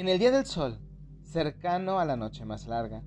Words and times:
En 0.00 0.08
el 0.08 0.18
día 0.18 0.30
del 0.30 0.46
sol, 0.46 0.78
cercano 1.24 2.00
a 2.00 2.06
la 2.06 2.16
noche 2.16 2.46
más 2.46 2.66
larga, 2.66 3.02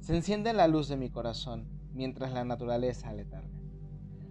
se 0.00 0.14
enciende 0.14 0.52
la 0.52 0.68
luz 0.68 0.88
de 0.88 0.98
mi 0.98 1.08
corazón 1.08 1.70
mientras 1.94 2.34
la 2.34 2.44
naturaleza 2.44 3.14
letarga. 3.14 3.48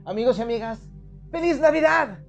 Amigos 0.06 0.38
y 0.38 0.44
amigas, 0.44 0.92
¡Feliz 1.32 1.60
Navidad! 1.60 2.20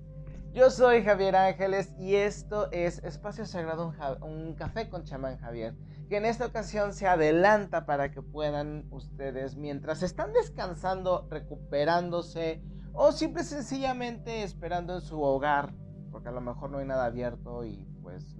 Yo 0.55 0.71
soy 0.71 1.05
Javier 1.05 1.37
Ángeles 1.37 1.93
y 1.99 2.15
esto 2.15 2.73
es 2.73 3.05
Espacio 3.05 3.45
Sagrado, 3.45 3.93
un 4.23 4.55
café 4.55 4.89
con 4.89 5.05
chamán 5.05 5.37
Javier, 5.37 5.77
que 6.09 6.17
en 6.17 6.25
esta 6.25 6.47
ocasión 6.47 6.95
se 6.95 7.07
adelanta 7.07 7.85
para 7.85 8.11
que 8.11 8.23
puedan 8.23 8.87
ustedes, 8.91 9.55
mientras 9.55 10.03
están 10.03 10.33
descansando, 10.33 11.29
recuperándose 11.29 12.63
o 12.95 13.13
simple 13.13 13.45
sencillamente 13.45 14.45
esperando 14.45 14.95
en 14.95 15.03
su 15.03 15.21
hogar, 15.21 15.75
porque 16.11 16.31
a 16.31 16.33
lo 16.33 16.41
mejor 16.41 16.71
no 16.71 16.79
hay 16.79 16.87
nada 16.87 17.05
abierto 17.05 17.67
y 17.67 17.87
pues 18.03 18.35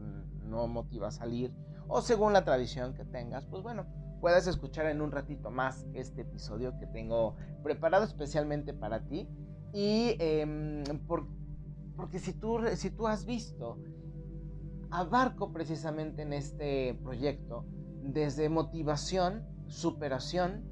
no 0.55 0.67
motiva 0.69 1.09
a 1.09 1.11
salir, 1.11 1.53
o 1.89 2.01
según 2.01 2.33
la 2.33 2.45
tradición 2.45 2.95
que 2.95 3.05
tengas, 3.05 3.45
pues 3.47 3.63
bueno, 3.63 3.87
puedes 4.21 4.47
escuchar 4.47 4.87
en 4.87 5.03
un 5.03 5.11
ratito 5.11 5.51
más 5.51 5.85
este 5.93 6.23
episodio 6.23 6.79
que 6.79 6.87
tengo 6.87 7.37
preparado 7.63 8.05
especialmente 8.05 8.73
para 8.73 9.05
ti. 9.07 9.29
Y 9.73 10.17
em, 10.19 10.85
porque 11.97 12.19
si 12.19 12.33
tú, 12.33 12.61
si 12.77 12.91
tú 12.91 13.07
has 13.07 13.27
visto, 13.27 13.79
abarco 14.91 15.53
precisamente 15.53 16.23
en 16.23 16.33
este 16.33 16.99
proyecto 17.03 17.67
desde 18.03 18.49
motivación, 18.49 19.45
superación, 19.67 20.65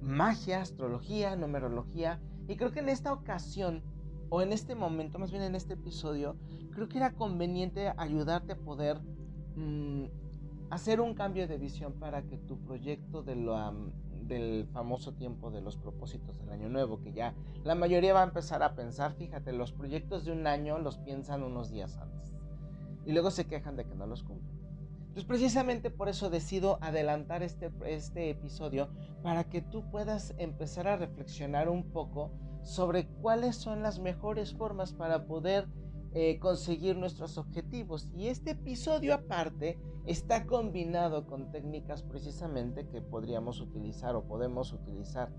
magia, 0.00 0.60
astrología, 0.60 1.36
numerología. 1.36 2.20
Y 2.48 2.56
creo 2.56 2.72
que 2.72 2.80
en 2.80 2.88
esta 2.88 3.12
ocasión, 3.12 3.82
o 4.30 4.42
en 4.42 4.52
este 4.52 4.74
momento, 4.74 5.18
más 5.18 5.30
bien 5.30 5.42
en 5.42 5.54
este 5.54 5.74
episodio, 5.74 6.36
creo 6.72 6.88
que 6.88 6.98
era 6.98 7.14
conveniente 7.14 7.92
ayudarte 7.96 8.52
a 8.52 8.58
poder 8.58 9.00
Mm, 9.58 10.04
hacer 10.70 11.00
un 11.00 11.14
cambio 11.14 11.48
de 11.48 11.58
visión 11.58 11.94
para 11.94 12.22
que 12.22 12.38
tu 12.38 12.58
proyecto 12.58 13.24
del 13.24 14.68
famoso 14.72 15.14
tiempo 15.14 15.50
de 15.50 15.60
los 15.60 15.76
propósitos 15.76 16.38
del 16.38 16.50
año 16.50 16.68
nuevo, 16.68 17.00
que 17.00 17.12
ya 17.12 17.34
la 17.64 17.74
mayoría 17.74 18.14
va 18.14 18.20
a 18.20 18.24
empezar 18.24 18.62
a 18.62 18.76
pensar, 18.76 19.14
fíjate, 19.14 19.52
los 19.52 19.72
proyectos 19.72 20.24
de 20.24 20.32
un 20.32 20.46
año 20.46 20.78
los 20.78 20.98
piensan 20.98 21.42
unos 21.42 21.70
días 21.70 21.96
antes 21.96 22.34
y 23.04 23.12
luego 23.12 23.30
se 23.30 23.46
quejan 23.46 23.74
de 23.74 23.84
que 23.84 23.96
no 23.96 24.06
los 24.06 24.22
cumplen. 24.22 24.56
Entonces 24.98 25.24
precisamente 25.24 25.90
por 25.90 26.08
eso 26.08 26.30
decido 26.30 26.78
adelantar 26.80 27.42
este, 27.42 27.72
este 27.86 28.30
episodio 28.30 28.90
para 29.22 29.44
que 29.44 29.62
tú 29.62 29.90
puedas 29.90 30.34
empezar 30.38 30.86
a 30.86 30.96
reflexionar 30.96 31.68
un 31.68 31.90
poco 31.90 32.30
sobre 32.62 33.06
cuáles 33.06 33.56
son 33.56 33.82
las 33.82 33.98
mejores 33.98 34.54
formas 34.54 34.92
para 34.92 35.26
poder 35.26 35.66
eh, 36.14 36.38
conseguir 36.38 36.96
nuestros 36.96 37.36
objetivos. 37.38 38.08
Y 38.14 38.28
este 38.28 38.52
episodio 38.52 39.14
aparte 39.14 39.78
está 40.06 40.46
combinado 40.46 41.26
con 41.26 41.50
técnicas 41.50 42.02
precisamente 42.02 42.88
que 42.88 43.02
podríamos 43.02 43.60
utilizar 43.60 44.16
o 44.16 44.24
podemos 44.24 44.72
utilizar 44.72 45.30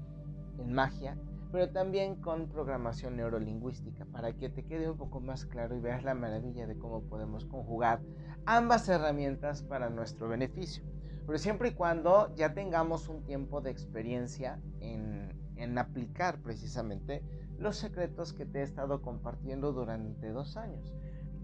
en 0.59 0.73
magia, 0.73 1.17
pero 1.51 1.71
también 1.71 2.15
con 2.15 2.49
programación 2.49 3.17
neurolingüística 3.17 4.05
para 4.05 4.33
que 4.33 4.49
te 4.49 4.63
quede 4.63 4.89
un 4.89 4.97
poco 4.97 5.19
más 5.19 5.45
claro 5.45 5.75
y 5.75 5.79
veas 5.79 6.03
la 6.03 6.13
maravilla 6.13 6.67
de 6.67 6.77
cómo 6.77 7.01
podemos 7.01 7.45
conjugar 7.45 8.01
ambas 8.45 8.87
herramientas 8.89 9.63
para 9.63 9.89
nuestro 9.89 10.27
beneficio. 10.27 10.83
Pero 11.25 11.39
siempre 11.39 11.69
y 11.69 11.73
cuando 11.73 12.33
ya 12.35 12.53
tengamos 12.53 13.07
un 13.07 13.23
tiempo 13.23 13.61
de 13.61 13.71
experiencia 13.71 14.59
en, 14.79 15.33
en 15.59 15.77
aplicar 15.77 16.41
precisamente 16.41 17.23
los 17.57 17.75
secretos 17.75 18.33
que 18.33 18.45
te 18.45 18.59
he 18.59 18.63
estado 18.63 19.01
compartiendo 19.01 19.73
durante 19.73 20.29
dos 20.29 20.57
años. 20.57 20.93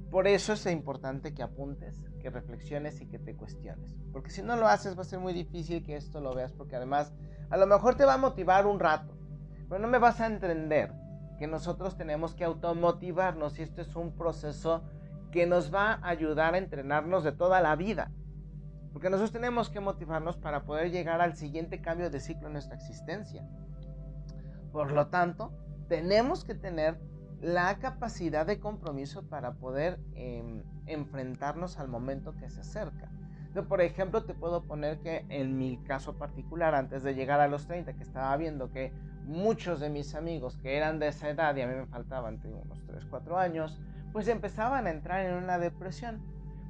Por 0.10 0.28
eso 0.28 0.54
es 0.54 0.66
importante 0.68 1.34
que 1.34 1.44
apuntes, 1.44 2.10
que 2.22 2.30
reflexiones 2.30 3.02
y 3.02 3.08
que 3.08 3.20
te 3.20 3.36
cuestiones. 3.36 3.96
Porque 4.14 4.30
si 4.30 4.42
no 4.42 4.56
lo 4.56 4.68
haces 4.68 4.98
va 4.98 5.02
a 5.02 5.06
ser 5.06 5.20
muy 5.20 5.34
difícil 5.34 5.84
que 5.84 5.98
esto 5.98 6.22
lo 6.22 6.34
veas 6.34 6.54
porque 6.54 6.76
además 6.76 7.14
a 7.50 7.58
lo 7.58 7.68
mejor 7.68 7.96
te 7.96 8.06
va 8.06 8.14
a 8.14 8.18
motivar 8.18 8.66
un 8.66 8.80
rato, 8.80 9.18
pero 9.68 9.82
no 9.82 9.88
me 9.88 10.00
vas 10.00 10.22
a 10.22 10.28
entender 10.28 10.94
que 11.38 11.48
nosotros 11.48 11.98
tenemos 11.98 12.34
que 12.34 12.46
automotivarnos 12.46 13.60
y 13.60 13.64
esto 13.64 13.82
es 13.82 13.96
un 13.96 14.16
proceso 14.16 14.84
que 15.32 15.46
nos 15.46 15.74
va 15.74 15.94
a 15.94 16.10
ayudar 16.10 16.54
a 16.54 16.60
entrenarnos 16.60 17.24
de 17.24 17.34
toda 17.34 17.62
la 17.62 17.76
vida. 17.76 18.12
Porque 18.94 19.10
nosotros 19.10 19.34
tenemos 19.34 19.70
que 19.70 19.82
motivarnos 19.82 20.38
para 20.38 20.64
poder 20.64 20.92
llegar 20.92 21.20
al 21.20 21.36
siguiente 21.36 21.82
cambio 21.82 22.10
de 22.10 22.22
ciclo 22.22 22.48
en 22.48 22.54
nuestra 22.54 22.78
existencia. 22.78 23.46
Por 24.76 24.92
lo 24.92 25.08
tanto, 25.08 25.54
tenemos 25.88 26.44
que 26.44 26.54
tener 26.54 27.00
la 27.40 27.80
capacidad 27.80 28.46
de 28.46 28.60
compromiso 28.60 29.24
para 29.30 29.54
poder 29.54 30.02
em, 30.16 30.64
enfrentarnos 30.86 31.80
al 31.80 31.88
momento 31.88 32.36
que 32.36 32.50
se 32.50 32.60
acerca. 32.60 33.10
Yo, 33.54 33.70
por 33.70 33.80
ejemplo, 33.80 34.26
te 34.26 34.34
puedo 34.34 34.66
poner 34.66 35.00
que 35.00 35.26
en 35.30 35.58
mi 35.58 35.78
caso 35.78 36.18
particular, 36.18 36.76
antes 36.76 37.04
de 37.04 37.16
llegar 37.16 37.40
a 37.40 37.48
los 37.48 37.68
30, 37.68 37.94
que 37.94 38.04
estaba 38.04 38.36
viendo 38.36 38.70
que 38.70 38.92
muchos 39.24 39.80
de 39.80 39.90
mis 39.90 40.14
amigos 40.14 40.58
que 40.58 40.76
eran 40.76 41.00
de 41.00 41.08
esa 41.08 41.30
edad 41.30 41.56
y 41.56 41.62
a 41.62 41.68
mí 41.68 41.74
me 41.74 41.86
faltaban 41.86 42.42
unos 42.44 42.86
3, 42.86 43.06
4 43.06 43.38
años, 43.38 43.80
pues 44.12 44.28
empezaban 44.28 44.88
a 44.88 44.90
entrar 44.90 45.26
en 45.26 45.36
una 45.36 45.58
depresión. 45.58 46.22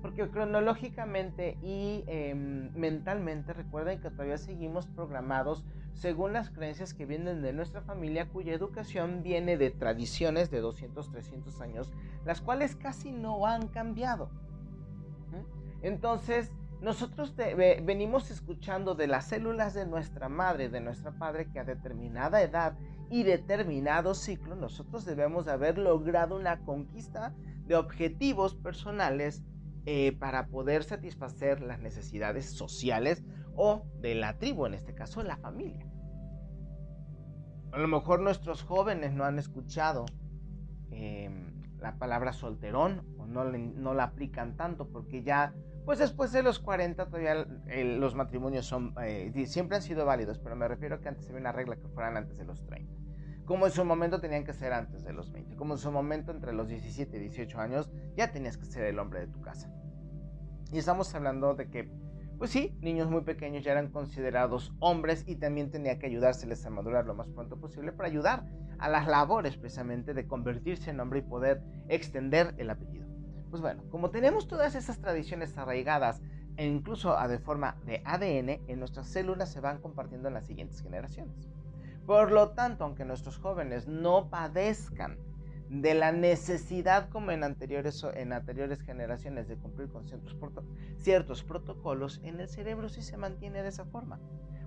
Porque 0.03 0.29
cronológicamente 0.29 1.57
y 1.63 2.03
em, 2.05 2.71
mentalmente 2.75 3.53
recuerden 3.53 3.99
que 3.99 4.11
todavía 4.11 4.37
seguimos 4.37 4.85
programados 4.85 5.65
según 5.95 6.33
las 6.33 6.49
creencias 6.49 6.93
que 6.93 7.05
vienen 7.05 7.41
de 7.41 7.53
nuestra 7.53 7.81
familia, 7.81 8.29
cuya 8.29 8.53
educación 8.53 9.23
viene 9.23 9.57
de 9.57 9.71
tradiciones 9.71 10.51
de 10.51 10.59
200, 10.59 11.09
300 11.09 11.61
años, 11.61 11.91
las 12.25 12.41
cuales 12.41 12.75
casi 12.75 13.11
no 13.11 13.47
han 13.47 13.69
cambiado. 13.69 14.29
Entonces, 15.81 16.51
nosotros 16.81 17.33
venimos 17.35 18.29
escuchando 18.29 18.93
de 18.93 19.07
las 19.07 19.27
células 19.29 19.73
de 19.73 19.85
nuestra 19.85 20.29
madre, 20.29 20.69
de 20.69 20.81
nuestra 20.81 21.11
padre, 21.11 21.49
que 21.49 21.59
a 21.59 21.63
determinada 21.63 22.41
edad 22.41 22.77
y 23.09 23.23
determinado 23.23 24.13
ciclo, 24.15 24.55
nosotros 24.55 25.05
debemos 25.05 25.45
de 25.45 25.53
haber 25.53 25.77
logrado 25.77 26.35
una 26.35 26.59
conquista 26.59 27.33
de 27.65 27.75
objetivos 27.75 28.55
personales 28.55 29.43
eh, 29.85 30.13
para 30.17 30.47
poder 30.47 30.83
satisfacer 30.83 31.61
las 31.61 31.79
necesidades 31.79 32.45
sociales 32.49 33.23
o 33.55 33.85
de 34.01 34.15
la 34.15 34.37
tribu, 34.37 34.65
en 34.65 34.73
este 34.73 34.95
caso 34.95 35.21
la 35.21 35.37
familia. 35.37 35.85
A 37.71 37.77
lo 37.77 37.87
mejor 37.87 38.19
nuestros 38.19 38.63
jóvenes 38.63 39.13
no 39.13 39.25
han 39.25 39.37
escuchado 39.37 40.05
em, 40.91 41.61
la 41.77 41.97
palabra 41.97 42.33
solterón 42.33 43.05
o 43.19 43.27
no, 43.27 43.43
no, 43.43 43.93
la 43.93 44.05
aplican 44.05 44.55
tanto 44.57 44.89
porque 44.89 45.21
ya, 45.21 45.53
pues 45.85 45.99
después 45.99 46.31
de 46.31 46.41
los 46.41 46.57
40 46.59 47.05
todavía 47.05 47.45
los 47.99 48.15
matrimonios 48.15 48.65
son, 48.65 48.95
eh, 49.03 49.31
siempre 49.45 49.75
han 49.75 49.83
sido 49.83 50.05
válidos, 50.05 50.39
pero 50.39 50.55
me 50.55 50.67
refiero 50.67 50.95
a 50.95 50.99
que 50.99 51.09
antes 51.09 51.27
había 51.27 51.41
una 51.41 51.51
regla 51.51 51.75
que 51.75 51.87
fueran 51.89 52.17
antes 52.17 52.37
de 52.37 52.45
los 52.45 52.65
30. 52.65 53.04
Como 53.45 53.67
en 53.67 53.71
su 53.71 53.85
momento 53.85 54.19
tenían 54.19 54.43
que 54.43 54.53
ser 54.53 54.73
antes 54.73 55.03
de 55.03 55.13
los 55.13 55.31
20, 55.31 55.55
como 55.55 55.75
en 55.75 55.79
su 55.79 55.91
momento 55.91 56.31
entre 56.31 56.51
los 56.51 56.67
17 56.67 57.15
y 57.15 57.19
18 57.19 57.59
años 57.59 57.91
ya 58.15 58.31
tenías 58.31 58.57
que 58.57 58.65
ser 58.65 58.85
el 58.85 58.99
hombre 58.99 59.19
de 59.21 59.27
tu 59.27 59.41
casa. 59.41 59.71
Y 60.71 60.79
estamos 60.79 61.13
hablando 61.13 61.53
de 61.53 61.69
que 61.69 61.89
pues 62.37 62.51
sí, 62.51 62.77
niños 62.81 63.09
muy 63.09 63.21
pequeños 63.21 63.63
ya 63.63 63.71
eran 63.71 63.91
considerados 63.91 64.73
hombres 64.79 65.23
y 65.25 65.37
también 65.37 65.71
tenía 65.71 65.99
que 65.99 66.07
ayudárseles 66.07 66.65
a 66.65 66.69
madurar 66.69 67.05
lo 67.05 67.15
más 67.15 67.29
pronto 67.29 67.57
posible 67.57 67.93
para 67.93 68.09
ayudar 68.09 68.45
a 68.77 68.89
las 68.89 69.07
labores 69.07 69.55
precisamente 69.55 70.13
de 70.13 70.27
convertirse 70.27 70.89
en 70.89 70.99
hombre 70.99 71.19
y 71.19 71.21
poder 71.21 71.63
extender 71.87 72.53
el 72.57 72.69
apellido. 72.69 73.07
Pues 73.49 73.61
bueno, 73.61 73.83
como 73.89 74.09
tenemos 74.09 74.47
todas 74.49 74.75
esas 74.75 74.99
tradiciones 74.99 75.57
arraigadas 75.57 76.21
e 76.57 76.65
incluso 76.65 77.15
de 77.27 77.39
forma 77.39 77.77
de 77.85 78.01
ADN, 78.03 78.67
en 78.67 78.79
nuestras 78.79 79.07
células 79.07 79.51
se 79.51 79.61
van 79.61 79.79
compartiendo 79.79 80.27
en 80.27 80.33
las 80.33 80.45
siguientes 80.45 80.81
generaciones. 80.81 81.47
Por 82.05 82.31
lo 82.31 82.49
tanto, 82.51 82.83
aunque 82.83 83.05
nuestros 83.05 83.37
jóvenes 83.37 83.87
no 83.87 84.29
padezcan 84.29 85.17
de 85.69 85.95
la 85.95 86.11
necesidad 86.11 87.09
como 87.09 87.31
en 87.31 87.43
anteriores, 87.43 88.05
en 88.13 88.33
anteriores 88.33 88.81
generaciones 88.81 89.47
de 89.47 89.57
cumplir 89.57 89.89
con 89.89 90.05
ciertos, 90.97 91.43
protocolos, 91.43 92.21
en 92.23 92.39
el 92.39 92.47
cerebro 92.47 92.89
sí 92.89 93.01
se 93.01 93.17
mantiene 93.17 93.63
de 93.63 93.69
esa 93.69 93.85
forma. 93.85 94.19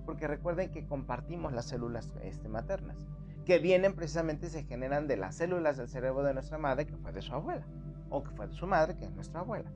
Porque 0.05 0.27
recuerden 0.27 0.71
que 0.71 0.85
compartimos 0.85 1.53
las 1.53 1.65
células 1.65 2.13
este, 2.23 2.49
maternas, 2.49 3.07
que 3.45 3.59
vienen 3.59 3.95
precisamente 3.95 4.49
se 4.49 4.63
generan 4.63 5.07
de 5.07 5.17
las 5.17 5.35
células 5.35 5.77
del 5.77 5.87
cerebro 5.87 6.23
de 6.23 6.33
nuestra 6.33 6.57
madre, 6.57 6.85
que 6.85 6.97
fue 6.97 7.13
de 7.13 7.21
su 7.21 7.33
abuela, 7.33 7.65
o 8.09 8.23
que 8.23 8.31
fue 8.31 8.47
de 8.47 8.53
su 8.53 8.67
madre, 8.67 8.97
que 8.97 9.05
es 9.05 9.11
nuestra 9.11 9.41
abuela. 9.41 9.71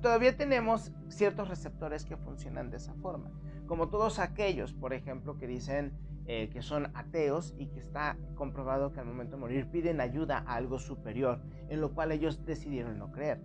Todavía 0.00 0.36
tenemos 0.36 0.92
ciertos 1.08 1.48
receptores 1.48 2.04
que 2.04 2.16
funcionan 2.16 2.70
de 2.70 2.78
esa 2.78 2.94
forma, 2.94 3.30
como 3.66 3.88
todos 3.88 4.20
aquellos, 4.20 4.72
por 4.72 4.94
ejemplo, 4.94 5.36
que 5.36 5.46
dicen 5.46 5.92
eh, 6.30 6.50
que 6.52 6.60
son 6.60 6.94
ateos 6.94 7.54
y 7.56 7.68
que 7.68 7.80
está 7.80 8.18
comprobado 8.34 8.92
que 8.92 9.00
al 9.00 9.06
momento 9.06 9.36
de 9.36 9.40
morir 9.40 9.70
piden 9.70 9.98
ayuda 9.98 10.44
a 10.46 10.56
algo 10.56 10.78
superior, 10.78 11.40
en 11.70 11.80
lo 11.80 11.94
cual 11.94 12.12
ellos 12.12 12.44
decidieron 12.44 12.98
no 12.98 13.10
creer. 13.10 13.40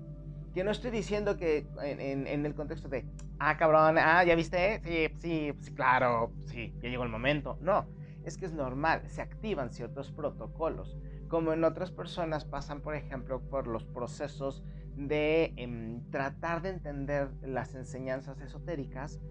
Que 0.53 0.65
no 0.65 0.71
estoy 0.71 0.91
diciendo 0.91 1.38
que 1.38 1.65
en, 1.81 2.45
el 2.45 2.53
contexto 2.53 2.89
de, 2.89 3.06
ah, 3.39 3.56
cabrón, 3.56 3.97
ah, 3.97 4.25
ya 4.25 4.35
viste, 4.35 4.81
sí, 4.83 5.15
sí, 5.19 5.53
sí, 5.62 5.74
claro, 5.74 6.33
sí, 6.45 6.74
ya 6.81 6.89
llegó 6.89 7.03
el 7.03 7.09
momento. 7.09 7.57
No, 7.62 7.88
es 8.25 8.38
que 8.38 8.45
es 8.45 8.51
normal, 8.51 9.03
se 9.07 9.21
activan 9.21 9.71
ciertos 9.71 10.12
protocolos, 10.12 10.97
como 11.29 11.53
en 11.53 11.63
otras 11.63 11.89
personas 11.89 12.44
pasan, 12.44 12.81
por 12.81 12.95
ejemplo, 12.95 13.39
por 13.50 13.65
los 13.65 13.86
procesos 13.86 14.62
de 14.97 15.53
em, 15.56 16.01
tratar 16.12 16.62
de 16.62 16.69
entender 16.71 17.29
las 17.44 17.75
enseñanzas 17.75 18.41
esotéricas 18.41 19.21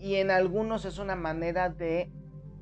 y 0.00 0.16
en 0.16 0.30
algunos 0.30 0.84
es 0.86 0.98
una 0.98 1.14
manera 1.14 1.68
de 1.68 2.10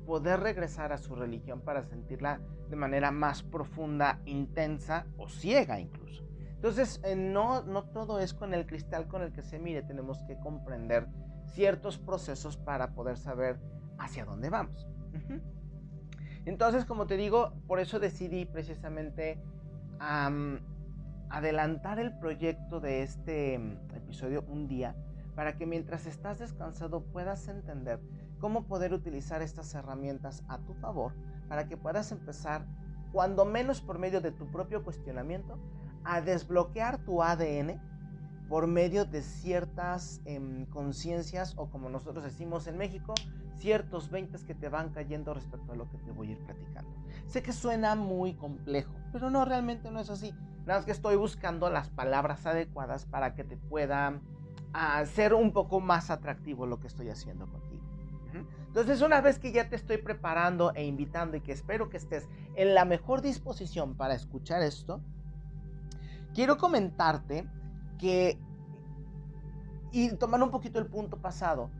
poder 0.09 0.39
regresar 0.39 0.91
a 0.91 0.97
su 0.97 1.13
religión 1.13 1.61
para 1.61 1.83
sentirla 1.83 2.41
de 2.67 2.75
manera 2.75 3.11
más 3.11 3.43
profunda, 3.43 4.19
intensa 4.25 5.05
o 5.19 5.29
ciega 5.29 5.79
incluso. 5.79 6.23
Entonces, 6.55 6.99
eh, 7.03 7.15
no, 7.15 7.61
no 7.61 7.83
todo 7.83 8.19
es 8.19 8.33
con 8.33 8.55
el 8.55 8.65
cristal 8.65 9.07
con 9.07 9.21
el 9.21 9.31
que 9.31 9.43
se 9.43 9.59
mire, 9.59 9.83
tenemos 9.83 10.23
que 10.23 10.35
comprender 10.39 11.05
ciertos 11.53 11.99
procesos 11.99 12.57
para 12.57 12.95
poder 12.95 13.17
saber 13.17 13.59
hacia 13.99 14.25
dónde 14.25 14.49
vamos. 14.49 14.87
Entonces, 16.45 16.85
como 16.85 17.05
te 17.05 17.15
digo, 17.15 17.53
por 17.67 17.79
eso 17.79 17.99
decidí 17.99 18.45
precisamente 18.45 19.39
adelantar 21.29 21.99
el 21.99 22.17
proyecto 22.17 22.79
de 22.79 23.03
este 23.03 23.59
mm, 23.59 23.95
episodio 23.95 24.43
un 24.47 24.67
día 24.67 24.95
para 25.35 25.55
que 25.55 25.67
mientras 25.67 26.07
estás 26.07 26.39
descansado 26.39 27.03
puedas 27.03 27.47
entender 27.47 27.99
cómo 28.39 28.63
poder 28.65 28.93
utilizar 28.93 29.41
estas 29.41 29.73
herramientas 29.75 30.43
a 30.47 30.57
tu 30.59 30.73
favor 30.73 31.13
para 31.47 31.67
que 31.67 31.77
puedas 31.77 32.11
empezar, 32.11 32.65
cuando 33.11 33.45
menos 33.45 33.81
por 33.81 33.99
medio 33.99 34.21
de 34.21 34.31
tu 34.31 34.49
propio 34.51 34.83
cuestionamiento, 34.83 35.57
a 36.03 36.21
desbloquear 36.21 36.99
tu 36.99 37.21
ADN 37.21 37.79
por 38.47 38.65
medio 38.65 39.05
de 39.05 39.21
ciertas 39.21 40.21
em, 40.25 40.65
conciencias 40.65 41.53
o 41.55 41.69
como 41.69 41.89
nosotros 41.89 42.23
decimos 42.23 42.65
en 42.65 42.77
México, 42.77 43.13
ciertos 43.57 44.09
20 44.09 44.43
que 44.45 44.55
te 44.55 44.69
van 44.69 44.89
cayendo 44.89 45.33
respecto 45.33 45.71
a 45.71 45.75
lo 45.75 45.89
que 45.89 45.97
te 45.99 46.11
voy 46.11 46.29
a 46.29 46.31
ir 46.31 46.39
platicando. 46.39 46.89
Sé 47.27 47.43
que 47.43 47.53
suena 47.53 47.95
muy 47.95 48.33
complejo, 48.33 48.93
pero 49.11 49.29
no, 49.29 49.45
realmente 49.45 49.91
no 49.91 49.99
es 49.99 50.09
así. 50.09 50.33
Nada 50.65 50.79
más 50.79 50.85
que 50.85 50.91
estoy 50.91 51.15
buscando 51.15 51.69
las 51.69 51.89
palabras 51.89 52.45
adecuadas 52.45 53.05
para 53.05 53.35
que 53.35 53.43
te 53.43 53.57
pueda 53.57 54.19
hacer 54.73 55.33
un 55.33 55.51
poco 55.51 55.79
más 55.79 56.09
atractivo 56.09 56.65
lo 56.65 56.79
que 56.79 56.87
estoy 56.87 57.09
haciendo 57.09 57.47
contigo. 57.47 57.68
Entonces, 58.69 59.01
una 59.01 59.19
vez 59.19 59.39
que 59.39 59.51
ya 59.51 59.67
te 59.67 59.75
estoy 59.75 59.97
preparando 59.97 60.73
e 60.75 60.85
invitando 60.85 61.35
y 61.35 61.41
que 61.41 61.51
espero 61.51 61.89
que 61.89 61.97
estés 61.97 62.29
en 62.55 62.75
la 62.75 62.85
mejor 62.85 63.23
disposición 63.23 63.97
para 63.97 64.13
escuchar 64.13 64.61
esto, 64.61 65.01
quiero 66.35 66.57
comentarte 66.57 67.49
que, 67.97 68.39
y 69.91 70.15
tomar 70.17 70.43
un 70.43 70.51
poquito 70.51 70.77
el 70.77 70.85
punto 70.85 71.19
pasado, 71.19 71.71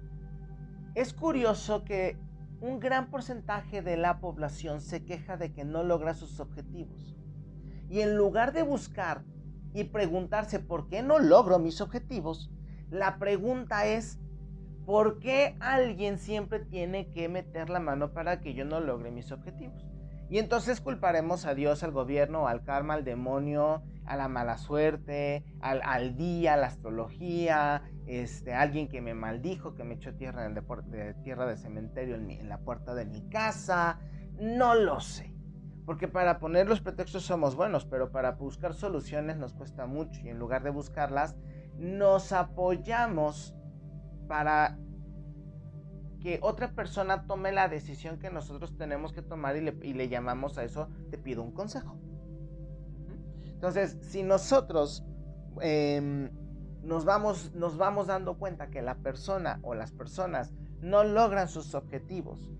es 0.95 1.13
curioso 1.13 1.85
que 1.85 2.17
un 2.59 2.79
gran 2.79 3.11
porcentaje 3.11 3.83
de 3.83 3.95
la 3.95 4.19
población 4.19 4.81
se 4.81 5.05
queja 5.05 5.37
de 5.37 5.53
que 5.53 5.65
no 5.65 5.83
logra 5.83 6.15
sus 6.15 6.39
objetivos. 6.39 7.15
Y 7.87 8.01
en 8.01 8.17
lugar 8.17 8.51
de 8.51 8.63
buscar 8.63 9.23
y 9.75 9.83
preguntarse 9.83 10.59
por 10.59 10.87
qué 10.87 11.03
no 11.03 11.19
logro 11.19 11.59
mis 11.59 11.81
objetivos, 11.81 12.51
la 12.89 13.19
pregunta 13.19 13.85
es, 13.85 14.19
¿por 14.89 15.19
qué 15.19 15.55
alguien 15.59 16.17
siempre 16.17 16.61
tiene 16.61 17.11
que 17.11 17.29
meter 17.29 17.69
la 17.69 17.79
mano 17.79 18.11
para 18.11 18.41
que 18.41 18.55
yo 18.55 18.65
no 18.65 18.79
logre 18.79 19.11
mis 19.11 19.31
objetivos? 19.31 19.85
Y 20.31 20.39
entonces 20.39 20.81
culparemos 20.81 21.45
a 21.45 21.53
Dios, 21.53 21.83
al 21.83 21.91
gobierno, 21.91 22.47
al 22.47 22.63
karma, 22.63 22.95
al 22.95 23.03
demonio, 23.03 23.83
a 24.07 24.17
la 24.17 24.27
mala 24.27 24.57
suerte, 24.57 25.43
al, 25.61 26.17
día, 26.17 26.55
a 26.55 26.57
la 26.57 26.65
astrología, 26.65 27.83
este, 28.07 28.55
alguien 28.55 28.87
que 28.87 28.99
me 28.99 29.13
maldijo, 29.13 29.75
que 29.75 29.83
me 29.83 29.93
echó 29.93 30.15
tierra, 30.15 30.47
en 30.47 30.57
el 30.57 30.65
de, 30.89 31.13
tierra 31.23 31.45
de 31.45 31.57
cementerio 31.57 32.15
en, 32.15 32.31
en 32.31 32.49
la 32.49 32.57
puerta 32.57 32.95
de 32.95 33.05
mi 33.05 33.29
casa. 33.29 33.99
No 34.39 34.73
lo 34.73 35.01
sé. 35.01 35.35
Porque 35.85 36.07
para 36.07 36.39
poner 36.39 36.67
los 36.67 36.81
pretextos 36.81 37.21
somos 37.21 37.55
buenos, 37.55 37.85
pero 37.85 38.11
para 38.11 38.31
buscar 38.31 38.73
soluciones 38.73 39.37
nos 39.37 39.53
cuesta 39.53 39.85
mucho 39.85 40.19
y 40.23 40.29
en 40.29 40.39
lugar 40.39 40.63
de 40.63 40.71
buscarlas, 40.71 41.35
nos 41.77 42.31
apoyamos 42.31 43.53
para 44.29 44.77
que 46.21 46.39
otra 46.43 46.75
persona 46.75 47.25
tome 47.25 47.51
la 47.51 47.67
decisión 47.67 48.19
que 48.19 48.29
nosotros 48.29 48.77
tenemos 48.77 49.11
que 49.11 49.23
tomar 49.23 49.57
y 49.57 49.61
le, 49.61 49.75
y 49.81 49.93
le 49.93 50.07
llamamos 50.07 50.57
a 50.57 50.63
eso, 50.63 50.87
te 51.09 51.17
pido 51.17 51.41
un 51.41 51.51
consejo. 51.51 51.97
Entonces, 53.45 53.97
si 54.01 54.21
nosotros 54.21 55.03
em, 55.61 56.29
nos, 56.83 57.05
vamos, 57.05 57.53
nos 57.55 57.75
vamos 57.75 58.07
dando 58.07 58.37
cuenta 58.37 58.69
que 58.69 58.83
la 58.83 58.95
persona 58.95 59.59
o 59.63 59.73
las 59.73 59.91
personas 59.91 60.53
no 60.79 61.03
logran 61.03 61.49
sus 61.49 61.73
objetivos 61.73 62.51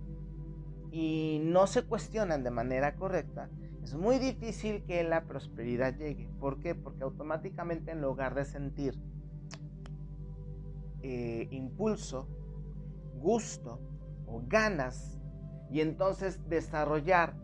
y 0.92 1.40
no 1.44 1.68
se 1.68 1.84
cuestionan 1.84 2.44
de 2.44 2.50
manera 2.50 2.96
correcta, 2.96 3.50
es 3.84 3.94
muy 3.94 4.18
difícil 4.18 4.84
que 4.86 5.04
la 5.04 5.26
prosperidad 5.26 5.96
llegue. 5.96 6.30
¿Por 6.40 6.60
qué? 6.60 6.74
Porque 6.74 7.04
automáticamente 7.04 7.92
en 7.92 8.02
lugar 8.02 8.34
de 8.34 8.46
sentir 8.46 8.98
eh, 11.02 11.48
impulso, 11.52 12.28
gusto 13.20 13.80
o 14.26 14.42
ganas 14.48 15.20
y 15.72 15.82
entonces 15.82 16.40
desarrollar 16.50 17.36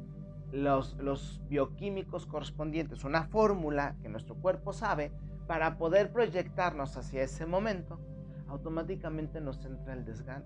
los, 0.51 1.41
bioquímicos 1.49 2.25
correspondientes, 2.25 3.03
una 3.03 3.23
fórmula 3.23 3.95
que 4.01 4.09
nuestro 4.09 4.35
cuerpo 4.35 4.73
sabe 4.73 5.11
para 5.47 5.77
poder 5.77 6.11
proyectarnos 6.11 6.97
hacia 6.97 7.23
ese 7.23 7.45
momento, 7.45 7.99
automáticamente 8.47 9.41
nos 9.41 9.63
entra 9.65 9.93
el 9.93 10.05
desgano. 10.05 10.45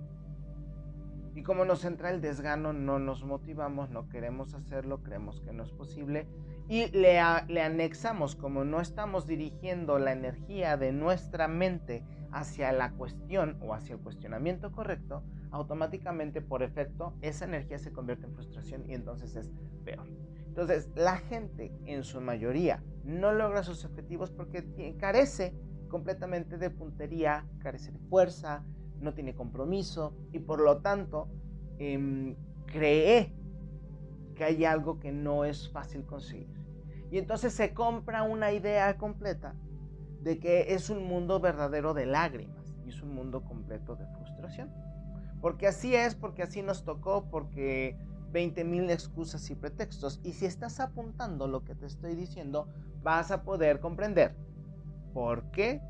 Y 1.35 1.43
como 1.43 1.63
nos 1.63 1.85
entra 1.85 2.09
el 2.09 2.21
desgano, 2.21 2.73
no 2.73 2.99
nos 2.99 3.23
motivamos, 3.23 3.91
no 3.91 4.09
queremos 4.09 4.53
hacerlo, 4.55 5.03
creemos 5.03 5.41
que 5.41 5.53
no 5.53 5.63
es 5.63 5.71
posible 5.71 6.27
y 6.67 6.87
le 6.91 7.19
anexamos, 7.19 8.35
como 8.35 8.65
no 8.65 8.81
estamos 8.81 9.25
dirigiendo 9.25 9.99
la 9.99 10.11
energía 10.11 10.75
de 10.75 10.91
nuestra 10.91 11.47
mente 11.47 12.03
hacia 12.31 12.71
la 12.71 12.91
cuestión 12.93 13.57
o 13.61 13.73
hacia 13.73 13.95
el 13.95 14.01
cuestionamiento 14.01 14.71
correcto, 14.71 15.23
automáticamente 15.51 16.41
por 16.41 16.63
efecto 16.63 17.13
esa 17.21 17.45
energía 17.45 17.79
se 17.79 17.91
convierte 17.91 18.25
en 18.25 18.33
frustración 18.33 18.89
y 18.89 18.93
entonces 18.93 19.35
es 19.35 19.51
peor. 19.83 20.07
Entonces 20.47 20.89
la 20.95 21.17
gente 21.17 21.71
en 21.85 22.03
su 22.03 22.21
mayoría 22.21 22.83
no 23.03 23.31
logra 23.31 23.63
sus 23.63 23.85
objetivos 23.85 24.31
porque 24.31 24.95
carece 24.99 25.55
completamente 25.87 26.57
de 26.57 26.69
puntería, 26.69 27.45
carece 27.59 27.91
de 27.91 27.99
fuerza, 27.99 28.63
no 28.99 29.13
tiene 29.13 29.33
compromiso 29.35 30.15
y 30.31 30.39
por 30.39 30.59
lo 30.59 30.81
tanto 30.81 31.29
em, 31.77 32.35
cree 32.67 33.33
que 34.35 34.43
hay 34.43 34.65
algo 34.65 34.99
que 34.99 35.11
no 35.11 35.45
es 35.45 35.69
fácil 35.71 36.05
conseguir. 36.05 36.49
Y 37.11 37.17
entonces 37.17 37.53
se 37.53 37.73
compra 37.73 38.23
una 38.23 38.51
idea 38.51 38.97
completa 38.97 39.55
de 40.21 40.39
que 40.39 40.73
es 40.73 40.89
un 40.89 41.03
mundo 41.05 41.39
verdadero 41.39 41.93
de 41.93 42.05
lágrimas 42.05 42.75
y 42.85 42.89
es 42.89 43.01
un 43.01 43.13
mundo 43.13 43.43
completo 43.43 43.95
de 43.95 44.05
frustración. 44.07 44.71
Porque 45.41 45.67
así 45.67 45.95
es, 45.95 46.15
porque 46.15 46.43
así 46.43 46.61
nos 46.61 46.83
tocó, 46.83 47.29
porque 47.29 47.97
20 48.31 48.63
mil 48.65 48.89
excusas 48.89 49.49
y 49.49 49.55
pretextos. 49.55 50.19
Y 50.23 50.33
si 50.33 50.45
estás 50.45 50.79
apuntando 50.79 51.47
lo 51.47 51.63
que 51.63 51.75
te 51.75 51.85
estoy 51.85 52.15
diciendo, 52.15 52.67
vas 53.01 53.31
a 53.31 53.43
poder 53.43 53.79
comprender 53.79 54.35
por 55.13 55.49
qué 55.51 55.81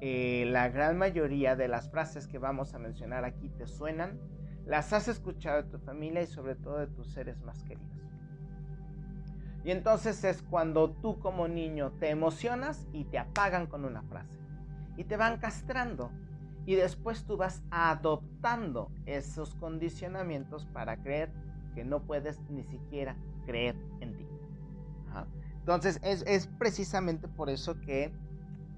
eh, 0.00 0.44
la 0.46 0.68
gran 0.68 0.98
mayoría 0.98 1.56
de 1.56 1.68
las 1.68 1.90
frases 1.90 2.26
que 2.26 2.38
vamos 2.38 2.74
a 2.74 2.78
mencionar 2.78 3.24
aquí 3.24 3.48
te 3.48 3.66
suenan, 3.66 4.18
las 4.66 4.92
has 4.92 5.08
escuchado 5.08 5.62
de 5.62 5.70
tu 5.70 5.78
familia 5.78 6.22
y 6.22 6.26
sobre 6.26 6.54
todo 6.56 6.78
de 6.78 6.86
tus 6.88 7.12
seres 7.12 7.40
más 7.42 7.62
queridos. 7.62 8.13
Y 9.64 9.70
entonces 9.70 10.22
es 10.24 10.42
cuando 10.42 10.90
tú 10.90 11.18
como 11.18 11.48
niño 11.48 11.92
te 11.98 12.10
emocionas 12.10 12.86
y 12.92 13.04
te 13.04 13.18
apagan 13.18 13.66
con 13.66 13.84
una 13.84 14.02
frase. 14.02 14.38
Y 14.96 15.04
te 15.04 15.16
van 15.16 15.38
castrando 15.38 16.10
y 16.66 16.74
después 16.74 17.24
tú 17.24 17.36
vas 17.36 17.62
adoptando 17.70 18.90
esos 19.06 19.54
condicionamientos 19.54 20.66
para 20.66 21.02
creer 21.02 21.32
que 21.74 21.84
no 21.84 22.02
puedes 22.02 22.40
ni 22.50 22.62
siquiera 22.62 23.16
creer 23.44 23.76
en 24.00 24.16
ti. 24.16 24.26
Entonces 25.58 25.98
es, 26.02 26.46
precisamente 26.58 27.26
por 27.26 27.48
eso 27.48 27.80
que 27.80 28.12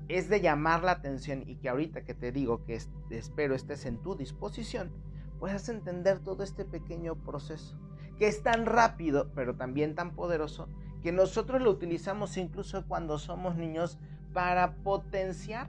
es 0.08 0.28
de 0.28 0.40
llamar 0.40 0.84
la 0.84 0.92
atención 0.92 1.42
y 1.44 1.56
que 1.56 1.68
ahorita 1.68 2.04
que 2.04 2.14
te 2.14 2.30
digo 2.30 2.64
que 2.64 2.78
espero 3.10 3.56
estés 3.56 3.86
en 3.86 3.98
tu 3.98 4.14
disposición, 4.14 4.92
puedas 5.40 5.68
entender 5.68 6.20
todo 6.20 6.44
este 6.44 6.64
pequeño 6.64 7.16
proceso, 7.16 7.76
que 8.18 8.28
es 8.28 8.42
tan 8.42 8.66
rápido, 8.66 9.30
pero 9.34 9.56
también 9.56 9.94
tan 9.94 10.14
poderoso, 10.14 10.68
que 11.02 11.12
nosotros 11.12 11.62
lo 11.62 11.70
utilizamos 11.70 12.36
incluso 12.36 12.86
cuando 12.86 13.18
somos 13.18 13.56
niños 13.56 13.98
para 14.32 14.74
potenciar 14.76 15.68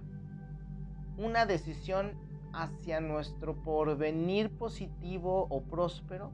una 1.18 1.46
decisión 1.46 2.13
hacia 2.54 3.01
nuestro 3.01 3.56
porvenir 3.63 4.50
positivo 4.58 5.48
o 5.50 5.63
próspero 5.63 6.32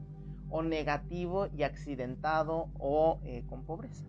o 0.50 0.62
negativo 0.62 1.48
y 1.48 1.64
accidentado 1.64 2.70
o 2.78 3.20
eh, 3.24 3.44
con 3.48 3.64
pobreza. 3.64 4.04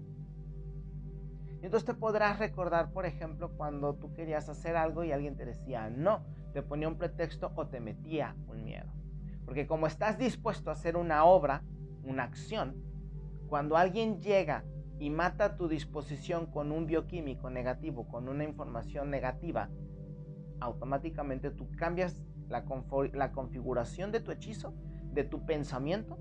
Entonces 1.62 1.86
te 1.86 1.94
podrás 1.96 2.38
recordar, 2.38 2.92
por 2.92 3.06
ejemplo, 3.06 3.50
cuando 3.58 3.96
tú 3.96 4.14
querías 4.14 4.48
hacer 4.50 4.76
algo 4.76 5.04
y 5.04 5.12
alguien 5.12 5.36
te 5.36 5.46
decía 5.46 5.90
no, 5.90 6.24
te 6.54 6.62
ponía 6.62 6.88
un 6.88 6.98
pretexto 6.98 7.52
o 7.56 7.68
te 7.68 7.80
metía 7.80 8.36
un 8.48 8.64
miedo. 8.64 8.92
Porque 9.46 9.66
como 9.66 9.88
estás 9.88 10.18
dispuesto 10.18 10.70
a 10.70 10.74
hacer 10.74 10.96
una 10.96 11.26
obra, 11.26 11.64
una 12.06 12.24
acción, 12.24 12.76
cuando 13.48 13.78
alguien 13.78 14.20
llega 14.20 14.64
y 15.00 15.10
mata 15.10 15.56
tu 15.56 15.68
disposición 15.68 16.46
con 16.46 16.72
un 16.72 16.86
bioquímico 16.86 17.50
negativo, 17.50 18.08
con 18.08 18.30
una 18.30 18.44
información 18.44 19.10
negativa, 19.10 19.70
automáticamente 20.60 21.52
tú 21.52 21.70
cambias 21.78 22.22
la, 22.48 22.64
la 23.14 23.32
configuración 23.32 24.12
de 24.12 24.22
tu 24.22 24.32
hechizo, 24.32 24.74
de 25.12 25.24
tu 25.24 25.46
pensamiento 25.46 26.18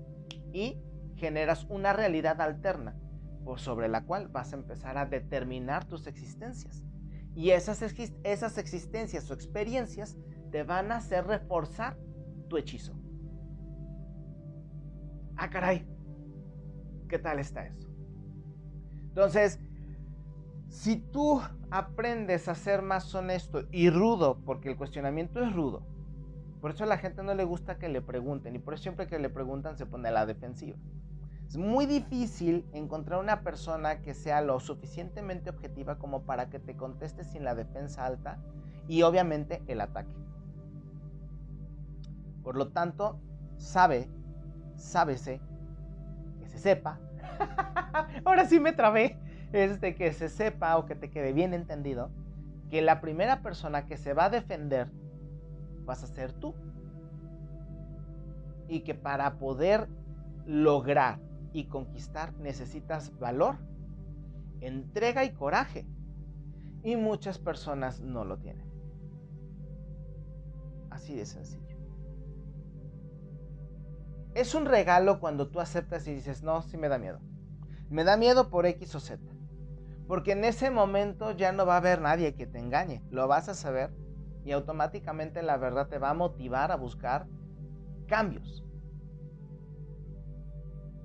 y 0.51 0.81
generas 1.15 1.65
una 1.69 1.93
realidad 1.93 2.41
alterna 2.41 2.95
sobre 3.57 3.87
la 3.87 4.03
cual 4.03 4.27
vas 4.27 4.53
a 4.53 4.57
empezar 4.57 4.97
a 4.97 5.05
determinar 5.05 5.85
tus 5.85 6.07
existencias. 6.07 6.83
Y 7.35 7.51
esas, 7.51 7.81
esas 8.23 8.57
existencias 8.57 9.29
o 9.29 9.33
experiencias 9.33 10.17
te 10.51 10.63
van 10.63 10.91
a 10.91 10.97
hacer 10.97 11.27
reforzar 11.27 11.97
tu 12.49 12.57
hechizo. 12.57 12.93
Ah, 15.37 15.49
caray, 15.49 15.85
¿qué 17.09 17.19
tal 17.19 17.39
está 17.39 17.65
eso? 17.65 17.87
Entonces, 19.07 19.59
si 20.69 20.97
tú 20.97 21.41
aprendes 21.71 22.47
a 22.47 22.55
ser 22.55 22.81
más 22.81 23.13
honesto 23.15 23.63
y 23.71 23.89
rudo, 23.89 24.39
porque 24.45 24.69
el 24.69 24.77
cuestionamiento 24.77 25.41
es 25.41 25.53
rudo, 25.53 25.85
por 26.61 26.71
eso 26.71 26.83
a 26.83 26.87
la 26.87 26.97
gente 26.97 27.21
no 27.21 27.33
le 27.33 27.43
gusta 27.43 27.77
que 27.77 27.89
le 27.89 28.01
pregunten 28.01 28.55
y 28.55 28.59
por 28.59 28.73
eso 28.73 28.83
siempre 28.83 29.07
que 29.07 29.19
le 29.19 29.29
preguntan 29.29 29.77
se 29.77 29.85
pone 29.85 30.09
a 30.09 30.11
la 30.11 30.25
defensiva. 30.25 30.77
Es 31.47 31.57
muy 31.57 31.85
difícil 31.85 32.65
encontrar 32.73 33.19
una 33.19 33.41
persona 33.41 34.01
que 34.01 34.13
sea 34.13 34.41
lo 34.41 34.59
suficientemente 34.59 35.49
objetiva 35.49 35.99
como 35.99 36.23
para 36.23 36.49
que 36.49 36.59
te 36.59 36.75
conteste 36.75 37.23
sin 37.23 37.43
la 37.43 37.55
defensa 37.55 38.05
alta 38.05 38.39
y 38.87 39.03
obviamente 39.03 39.61
el 39.67 39.81
ataque. 39.81 40.15
Por 42.43 42.57
lo 42.57 42.69
tanto, 42.69 43.19
sabe, 43.57 44.09
sábese, 44.75 45.41
que 46.39 46.47
se 46.47 46.59
sepa. 46.59 46.99
Ahora 48.25 48.45
sí 48.45 48.59
me 48.59 48.73
trabé. 48.73 49.17
Este, 49.53 49.95
que 49.95 50.11
se 50.11 50.27
sepa 50.27 50.77
o 50.77 50.85
que 50.85 50.95
te 50.95 51.09
quede 51.09 51.31
bien 51.31 51.53
entendido 51.53 52.11
que 52.69 52.81
la 52.81 52.99
primera 52.99 53.41
persona 53.41 53.85
que 53.85 53.95
se 53.95 54.13
va 54.13 54.25
a 54.25 54.29
defender 54.29 54.91
vas 55.85 56.03
a 56.03 56.07
ser 56.07 56.33
tú. 56.33 56.53
Y 58.67 58.81
que 58.81 58.95
para 58.95 59.37
poder 59.37 59.87
lograr 60.45 61.19
y 61.53 61.65
conquistar 61.65 62.33
necesitas 62.33 63.17
valor, 63.19 63.57
entrega 64.59 65.23
y 65.23 65.31
coraje. 65.31 65.85
Y 66.83 66.97
muchas 66.97 67.39
personas 67.39 68.01
no 68.01 68.25
lo 68.25 68.37
tienen. 68.37 68.67
Así 70.89 71.15
de 71.15 71.25
sencillo. 71.25 71.64
Es 74.35 74.53
un 74.53 74.65
regalo 74.65 75.19
cuando 75.19 75.47
tú 75.47 75.59
aceptas 75.59 76.07
y 76.07 76.13
dices, 76.13 76.43
no, 76.43 76.61
sí 76.61 76.77
me 76.77 76.89
da 76.89 76.99
miedo. 76.99 77.19
Me 77.89 78.03
da 78.03 78.17
miedo 78.17 78.49
por 78.51 78.67
X 78.67 78.93
o 78.93 78.99
Z. 78.99 79.23
Porque 80.07 80.33
en 80.33 80.45
ese 80.45 80.69
momento 80.69 81.31
ya 81.31 81.51
no 81.51 81.65
va 81.65 81.73
a 81.73 81.77
haber 81.77 82.01
nadie 82.01 82.35
que 82.35 82.45
te 82.45 82.59
engañe. 82.59 83.01
Lo 83.09 83.27
vas 83.27 83.49
a 83.49 83.55
saber 83.55 83.91
y 84.43 84.51
automáticamente 84.51 85.41
la 85.41 85.57
verdad 85.57 85.87
te 85.87 85.97
va 85.97 86.11
a 86.11 86.13
motivar 86.13 86.71
a 86.71 86.75
buscar 86.75 87.25
cambios 88.07 88.65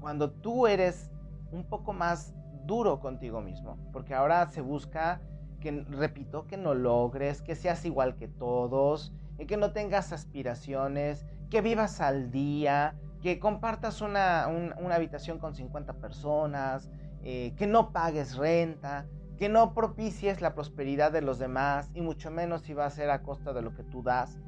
cuando 0.00 0.30
tú 0.30 0.66
eres 0.66 1.10
un 1.52 1.68
poco 1.68 1.92
más 1.92 2.34
duro 2.64 3.00
contigo 3.00 3.40
mismo, 3.40 3.78
porque 3.92 4.14
ahora 4.14 4.50
se 4.50 4.60
busca 4.60 5.20
que, 5.60 5.84
repito, 5.88 6.46
que 6.46 6.56
no 6.56 6.74
logres, 6.74 7.42
que 7.42 7.54
seas 7.54 7.84
igual 7.84 8.16
que 8.16 8.28
todos, 8.28 9.12
que 9.46 9.56
no 9.56 9.72
tengas 9.72 10.12
aspiraciones, 10.12 11.26
que 11.50 11.60
vivas 11.60 12.00
al 12.00 12.30
día, 12.30 12.98
que 13.22 13.38
compartas 13.38 14.00
una, 14.00 14.44
habitación 14.90 15.38
con 15.38 15.54
50 15.54 15.94
personas, 15.94 16.90
eh, 17.22 17.54
que 17.56 17.66
no 17.66 17.92
pagues 17.92 18.36
renta, 18.36 19.06
que 19.36 19.48
no 19.48 19.74
propicies 19.74 20.40
la 20.40 20.54
prosperidad 20.54 21.12
de 21.12 21.22
los 21.22 21.38
demás 21.38 21.90
y 21.94 22.00
mucho 22.00 22.30
menos 22.30 22.62
si 22.62 22.74
va 22.74 22.86
a 22.86 22.90
ser 22.90 23.10
a 23.10 23.22
costa 23.22 23.52
de 23.52 23.62
lo 23.62 23.74
que 23.74 23.82
tú 23.82 24.02
das. 24.02 24.38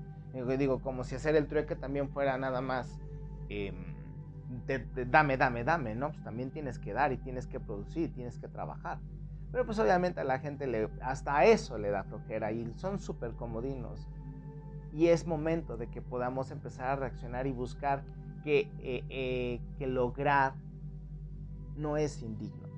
Digo, 0.59 0.81
como 0.81 1.05
si 1.05 1.15
hacer 1.15 1.37
el 1.37 1.47
trueque 1.47 1.77
también 1.77 2.09
fuera 2.09 2.39
nada 2.39 2.63
más 2.63 2.99
em, 3.51 3.93
dame, 5.09 5.37
dame, 5.37 5.65
dame, 5.65 5.95
¿no? 5.95 6.11
Pues 6.11 6.23
también 6.23 6.51
tienes 6.51 6.79
que 6.79 6.93
dar 6.93 7.13
y 7.13 7.19
tienes 7.19 7.47
que 7.47 7.61
producir, 7.61 8.13
tienes 8.13 8.39
que 8.39 8.49
trabajar. 8.49 8.99
Pero 9.51 9.67
pues 9.67 9.79
obviamente 9.79 10.21
a 10.21 10.25
la 10.25 10.39
gente 10.39 10.67
le, 10.67 10.89
hasta 11.03 11.45
eso 11.45 11.77
le 11.79 11.91
da 11.91 12.05
flojera 12.05 12.53
y 12.53 12.73
son 12.77 12.99
súper 12.99 13.33
comodinos. 13.33 14.09
Y 14.93 15.09
es 15.09 15.27
momento 15.27 15.77
de 15.77 15.89
que 15.89 16.03
podamos 16.03 16.51
empezar 16.51 16.89
a 16.89 16.97
reaccionar 16.97 17.47
y 17.47 17.53
buscar 17.53 18.05
que, 18.43 18.71
eh, 18.81 19.05
eh, 19.09 19.61
que 19.79 19.87
lograr 19.87 20.55
no 21.77 21.97
es 21.97 22.23
indigno. 22.23 22.69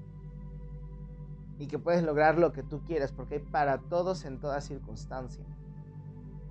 Y 1.58 1.66
que 1.66 1.78
puedes 1.78 2.02
lograr 2.02 2.38
lo 2.38 2.52
que 2.52 2.62
tú 2.62 2.84
quieras, 2.84 3.12
porque 3.12 3.36
hay 3.36 3.40
para 3.40 3.78
todos 3.78 4.24
en 4.24 4.40
toda 4.40 4.60
circunstancia. 4.60 5.44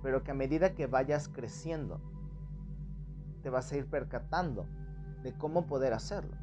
Pero 0.02 0.22
que 0.22 0.30
a 0.30 0.34
medida 0.34 0.74
que 0.74 0.86
vayas 0.86 1.28
creciendo, 1.28 2.00
te 3.42 3.50
vas 3.50 3.70
a 3.70 3.76
ir 3.76 3.86
percatando 3.86 4.66
de 5.22 5.32
cómo 5.34 5.66
poder 5.66 5.92
hacerlo. 5.92 6.36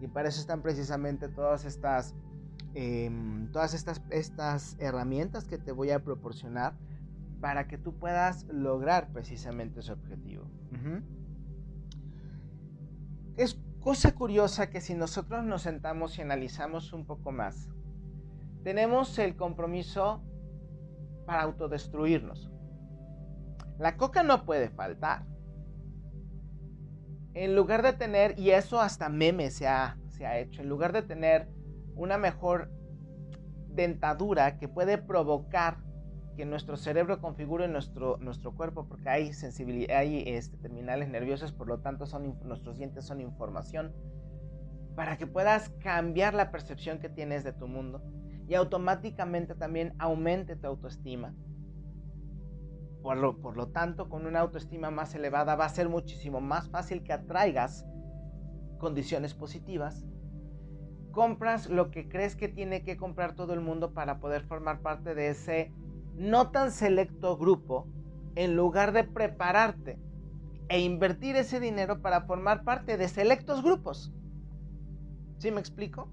Y 0.00 0.08
para 0.08 0.28
eso 0.28 0.40
están 0.40 0.62
precisamente 0.62 1.28
todas 1.28 1.64
estas, 1.64 2.14
em, 2.74 3.50
todas 3.52 3.74
estas, 3.74 4.02
estas 4.10 4.76
herramientas 4.78 5.46
que 5.46 5.58
te 5.58 5.72
voy 5.72 5.90
a 5.90 6.02
proporcionar 6.02 6.74
para 7.40 7.66
que 7.66 7.76
tú 7.76 7.94
puedas 7.98 8.44
lograr 8.46 9.12
precisamente 9.12 9.80
ese 9.80 9.92
objetivo. 9.92 10.44
Es 13.36 13.60
cosa 13.80 14.14
curiosa 14.14 14.70
que 14.70 14.80
si 14.80 14.94
nosotros 14.94 15.44
nos 15.44 15.62
sentamos 15.62 16.18
y 16.18 16.22
analizamos 16.22 16.92
un 16.92 17.06
poco 17.06 17.32
más, 17.32 17.68
tenemos 18.62 19.18
el 19.18 19.36
compromiso 19.36 20.22
para 21.26 21.42
autodestruirnos. 21.42 22.50
La 23.78 23.96
coca 23.96 24.22
no 24.22 24.44
puede 24.44 24.68
faltar 24.68 25.26
en 27.34 27.56
lugar 27.56 27.82
de 27.82 27.94
tener, 27.94 28.38
y 28.38 28.50
eso 28.50 28.80
hasta 28.80 29.08
meme 29.08 29.50
se 29.50 29.66
ha, 29.66 29.98
se 30.08 30.26
ha 30.26 30.38
hecho, 30.38 30.62
en 30.62 30.68
lugar 30.68 30.92
de 30.92 31.02
tener 31.02 31.48
una 31.94 32.18
mejor 32.18 32.70
dentadura 33.68 34.58
que 34.58 34.68
puede 34.68 34.98
provocar 34.98 35.78
que 36.34 36.44
nuestro 36.44 36.76
cerebro 36.76 37.20
configure 37.20 37.68
nuestro, 37.68 38.16
nuestro 38.18 38.54
cuerpo, 38.54 38.86
porque 38.88 39.08
hay 39.08 39.32
sensibilidad, 39.32 39.98
hay 39.98 40.24
este, 40.26 40.56
terminales 40.56 41.08
nerviosos, 41.08 41.52
por 41.52 41.68
lo 41.68 41.80
tanto 41.80 42.06
son, 42.06 42.38
nuestros 42.44 42.78
dientes 42.78 43.04
son 43.04 43.20
información, 43.20 43.92
para 44.94 45.16
que 45.16 45.26
puedas 45.26 45.70
cambiar 45.80 46.34
la 46.34 46.50
percepción 46.50 46.98
que 46.98 47.08
tienes 47.08 47.44
de 47.44 47.52
tu 47.52 47.66
mundo 47.66 48.02
y 48.48 48.54
automáticamente 48.54 49.54
también 49.54 49.94
aumente 49.98 50.56
tu 50.56 50.66
autoestima 50.66 51.34
por 53.02 53.56
lo, 53.56 53.68
tanto, 53.68 54.08
con 54.08 54.26
una 54.26 54.40
autoestima 54.40 54.90
más 54.90 55.14
elevada 55.14 55.56
va 55.56 55.64
a 55.64 55.70
ser 55.70 55.88
muchísimo 55.88 56.40
más 56.40 56.68
fácil 56.68 57.02
que 57.02 57.12
atraigas 57.12 57.84
condiciones 58.78 59.34
positivas. 59.34 60.04
Compras 61.10 61.68
lo 61.68 61.90
que 61.90 62.08
crees 62.08 62.36
que 62.36 62.48
tiene 62.48 62.84
que 62.84 62.96
comprar 62.96 63.34
todo 63.34 63.54
el 63.54 63.60
mundo 63.60 63.92
para 63.92 64.20
poder 64.20 64.44
formar 64.44 64.80
parte 64.80 65.14
de 65.14 65.28
ese 65.30 65.72
no 66.16 66.50
tan 66.50 66.70
selecto 66.70 67.36
grupo 67.36 67.86
en 68.34 68.56
lugar 68.56 68.92
de 68.92 69.04
prepararte 69.04 69.98
e 70.68 70.80
invertir 70.80 71.36
ese 71.36 71.60
dinero 71.60 72.00
para 72.00 72.22
formar 72.22 72.64
parte 72.64 72.96
de 72.96 73.08
selectos 73.08 73.62
grupos. 73.62 74.12
¿Sí 75.38 75.50
me 75.50 75.60
explico? 75.60 76.08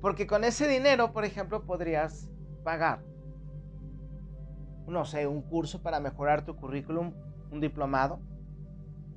Porque 0.00 0.26
con 0.26 0.44
ese 0.44 0.68
dinero, 0.68 1.12
por 1.12 1.24
ejemplo, 1.24 1.64
podrías 1.64 2.28
pagar 2.64 3.00
no 4.86 5.04
sé, 5.04 5.26
un 5.26 5.42
curso 5.42 5.82
para 5.82 6.00
mejorar 6.00 6.44
tu 6.44 6.56
currículum, 6.56 7.12
un 7.50 7.60
diplomado, 7.60 8.20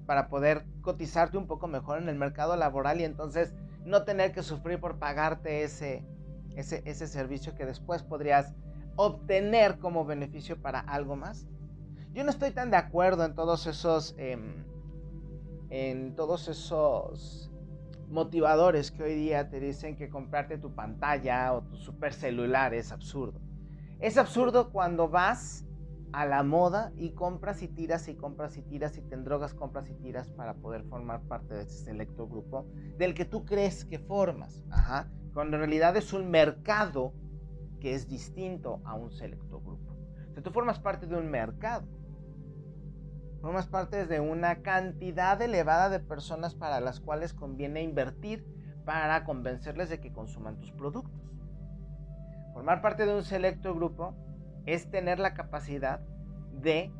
para 0.05 0.29
poder 0.29 0.65
cotizarte 0.81 1.37
un 1.37 1.47
poco 1.47 1.67
mejor 1.67 2.01
en 2.01 2.09
el 2.09 2.15
mercado 2.15 2.55
laboral 2.55 3.01
y 3.01 3.03
entonces 3.03 3.53
no 3.83 4.03
tener 4.03 4.31
que 4.31 4.43
sufrir 4.43 4.79
por 4.79 4.97
pagarte 4.97 5.63
ese, 5.63 6.03
ese, 6.55 6.81
ese 6.85 7.07
servicio 7.07 7.55
que 7.55 7.65
después 7.65 8.03
podrías 8.03 8.53
obtener 8.95 9.79
como 9.79 10.05
beneficio 10.05 10.61
para 10.61 10.79
algo 10.79 11.15
más. 11.15 11.47
Yo 12.13 12.23
no 12.23 12.29
estoy 12.29 12.51
tan 12.51 12.71
de 12.71 12.77
acuerdo 12.77 13.25
en 13.25 13.35
todos 13.35 13.67
esos, 13.67 14.15
em, 14.17 14.63
en 15.69 16.15
todos 16.15 16.47
esos 16.47 17.51
motivadores 18.09 18.91
que 18.91 19.03
hoy 19.03 19.15
día 19.15 19.49
te 19.49 19.59
dicen 19.59 19.95
que 19.97 20.09
comprarte 20.09 20.57
tu 20.57 20.73
pantalla 20.73 21.53
o 21.53 21.63
tu 21.63 21.75
super 21.75 22.13
celular 22.13 22.73
es 22.73 22.91
absurdo. 22.91 23.39
Es 23.99 24.17
absurdo 24.17 24.71
cuando 24.71 25.09
vas 25.09 25.65
a 26.13 26.25
la 26.25 26.43
moda 26.43 26.93
y 26.95 27.09
compras 27.09 27.61
y 27.61 27.67
tiras 27.67 28.07
y 28.07 28.15
compras 28.15 28.55
y 28.57 28.61
tiras 28.61 28.97
y 28.97 29.01
te 29.01 29.17
drogas, 29.17 29.53
compras 29.53 29.89
y 29.89 29.95
tiras 29.95 30.29
para 30.29 30.53
poder 30.53 30.83
formar 30.85 31.21
parte 31.23 31.53
de 31.53 31.63
ese 31.63 31.83
selecto 31.85 32.27
grupo 32.27 32.65
del 32.97 33.13
que 33.13 33.25
tú 33.25 33.43
crees 33.43 33.83
que 33.83 33.99
formas. 33.99 34.63
Ajá. 34.69 35.09
Cuando 35.33 35.57
en 35.57 35.63
realidad 35.63 35.97
es 35.97 36.13
un 36.13 36.31
mercado 36.31 37.13
que 37.79 37.93
es 37.93 38.07
distinto 38.07 38.81
a 38.85 38.95
un 38.95 39.11
selecto 39.11 39.59
grupo. 39.61 39.95
O 40.37 40.41
tú 40.41 40.51
formas 40.51 40.79
parte 40.79 41.07
de 41.07 41.15
un 41.15 41.29
mercado. 41.29 41.87
Formas 43.41 43.67
parte 43.67 44.05
de 44.05 44.19
una 44.19 44.61
cantidad 44.61 45.41
elevada 45.41 45.89
de 45.89 45.99
personas 45.99 46.55
para 46.55 46.79
las 46.79 46.99
cuales 46.99 47.33
conviene 47.33 47.83
invertir 47.83 48.45
para 48.85 49.23
convencerles 49.23 49.89
de 49.89 49.99
que 49.99 50.11
consuman 50.11 50.59
tus 50.59 50.71
productos. 50.71 51.13
Formar 52.53 52.81
parte 52.81 53.05
de 53.05 53.13
un 53.13 53.23
selecto 53.23 53.73
grupo 53.75 54.15
es 54.65 54.89
tener 54.89 55.19
la 55.19 55.33
capacidad 55.33 55.99
de 56.51 56.91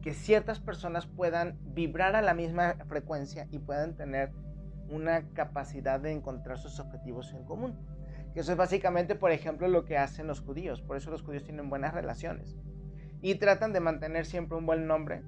que 0.00 0.14
ciertas 0.14 0.60
personas 0.60 1.06
puedan 1.06 1.58
vibrar 1.74 2.16
a 2.16 2.22
la 2.22 2.34
misma 2.34 2.74
frecuencia 2.88 3.46
y 3.50 3.58
puedan 3.58 3.94
tener 3.94 4.32
una 4.90 5.28
capacidad 5.30 6.00
de 6.00 6.12
encontrar 6.12 6.58
sus 6.58 6.80
objetivos 6.80 7.32
en 7.32 7.44
común. 7.44 7.78
Que 8.34 8.40
eso 8.40 8.52
es 8.52 8.58
básicamente, 8.58 9.14
por 9.14 9.30
ejemplo, 9.30 9.68
lo 9.68 9.84
que 9.84 9.98
hacen 9.98 10.26
los 10.26 10.40
judíos. 10.40 10.80
Por 10.80 10.96
eso 10.96 11.10
los 11.10 11.22
judíos 11.22 11.44
tienen 11.44 11.68
buenas 11.68 11.94
relaciones. 11.94 12.56
Y 13.20 13.36
tratan 13.36 13.72
de 13.72 13.80
mantener 13.80 14.26
siempre 14.26 14.56
un 14.56 14.66
buen 14.66 14.86
nombre 14.86 15.22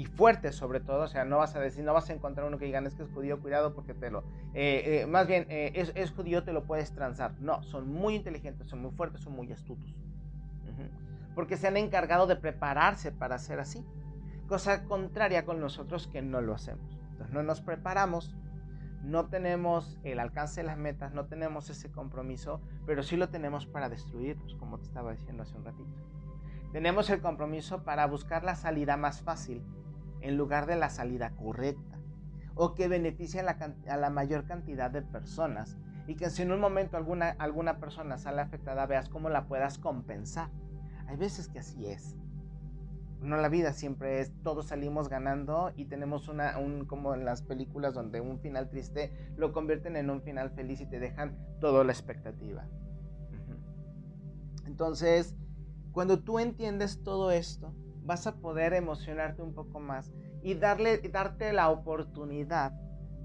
y 0.00 0.06
fuerte 0.06 0.50
sobre 0.52 0.80
todo, 0.80 1.02
o 1.02 1.08
sea, 1.08 1.26
no 1.26 1.36
vas 1.36 1.54
a 1.56 1.60
decir, 1.60 1.84
no 1.84 1.92
vas 1.92 2.08
a 2.08 2.14
encontrar 2.14 2.46
uno 2.46 2.56
que 2.56 2.64
digan 2.64 2.86
es 2.86 2.94
que 2.94 3.02
es 3.02 3.10
judío, 3.10 3.38
cuidado 3.38 3.74
porque 3.74 3.92
te 3.92 4.10
lo, 4.10 4.24
eh, 4.54 5.02
eh, 5.02 5.06
más 5.06 5.26
bien, 5.26 5.44
eh, 5.50 5.72
es, 5.74 5.92
es, 5.94 6.10
judío, 6.10 6.42
te 6.42 6.54
lo 6.54 6.64
puedes 6.64 6.92
transar. 6.92 7.34
No, 7.38 7.62
son 7.62 7.92
muy 7.92 8.14
inteligentes, 8.14 8.68
son 8.68 8.80
muy 8.80 8.92
fuertes, 8.92 9.20
son 9.20 9.34
muy 9.34 9.52
astutos. 9.52 9.94
Porque 11.34 11.58
se 11.58 11.68
han 11.68 11.76
encargado 11.76 12.26
de 12.26 12.36
prepararse 12.36 13.12
para 13.12 13.38
ser 13.38 13.60
así. 13.60 13.84
Cosa 14.48 14.84
contraria 14.84 15.44
con 15.44 15.60
nosotros 15.60 16.08
que 16.08 16.22
no 16.22 16.40
lo 16.40 16.54
hacemos. 16.54 16.98
Entonces 17.12 17.34
no 17.34 17.42
nos 17.42 17.60
preparamos, 17.60 18.34
no 19.02 19.26
tenemos 19.26 19.98
el 20.04 20.20
alcance 20.20 20.60
de 20.60 20.66
las 20.66 20.76
metas, 20.76 21.12
no 21.12 21.26
tenemos 21.26 21.70
ese 21.70 21.90
compromiso, 21.90 22.60
pero 22.86 23.02
sí 23.02 23.16
lo 23.16 23.30
tenemos 23.30 23.66
para 23.66 23.88
destruirnos, 23.88 24.54
como 24.56 24.78
te 24.78 24.86
estaba 24.86 25.12
diciendo 25.12 25.42
hace 25.42 25.56
un 25.56 25.64
ratito. 25.64 25.90
Tenemos 26.72 27.10
el 27.10 27.20
compromiso 27.20 27.82
para 27.82 28.06
buscar 28.06 28.44
la 28.44 28.54
salida 28.54 28.96
más 28.96 29.22
fácil 29.22 29.64
en 30.20 30.36
lugar 30.36 30.66
de 30.66 30.76
la 30.76 30.90
salida 30.90 31.30
correcta 31.30 31.98
o 32.54 32.74
que 32.74 32.88
beneficie 32.88 33.40
a 33.40 33.96
la, 33.96 34.10
mayor 34.10 34.44
cantidad 34.44 34.90
de 34.90 35.02
personas 35.02 35.78
y 36.06 36.14
que 36.14 36.28
si 36.30 36.42
en 36.42 36.52
un 36.52 36.60
momento 36.60 36.96
alguna, 36.96 37.30
alguna 37.38 37.78
persona 37.78 38.18
sale 38.18 38.42
afectada 38.42 38.86
veas 38.86 39.08
cómo 39.08 39.30
la 39.30 39.46
puedas 39.46 39.78
compensar. 39.78 40.50
Hay 41.06 41.16
veces 41.16 41.48
que 41.48 41.60
así 41.60 41.86
es. 41.86 42.16
No 43.20 43.36
la 43.36 43.48
vida 43.50 43.72
siempre 43.72 44.20
es 44.20 44.32
todos 44.42 44.68
salimos 44.68 45.08
ganando 45.08 45.72
y 45.76 45.84
tenemos 45.84 46.28
una 46.28 46.58
un 46.58 46.86
como 46.86 47.14
en 47.14 47.24
las 47.24 47.42
películas 47.42 47.92
donde 47.92 48.20
un 48.20 48.40
final 48.40 48.70
triste 48.70 49.12
lo 49.36 49.52
convierten 49.52 49.96
en 49.96 50.08
un 50.08 50.22
final 50.22 50.50
feliz 50.50 50.80
y 50.80 50.86
te 50.86 50.98
dejan 50.98 51.36
toda 51.60 51.84
la 51.84 51.92
expectativa. 51.92 52.66
Entonces, 54.66 55.36
cuando 55.92 56.20
tú 56.20 56.38
entiendes 56.38 57.02
todo 57.02 57.30
esto, 57.30 57.74
vas 58.04 58.26
a 58.26 58.36
poder 58.36 58.72
emocionarte 58.72 59.42
un 59.42 59.52
poco 59.52 59.80
más 59.80 60.10
y 60.42 60.54
darle, 60.54 60.98
darte 61.10 61.52
la 61.52 61.68
oportunidad 61.68 62.72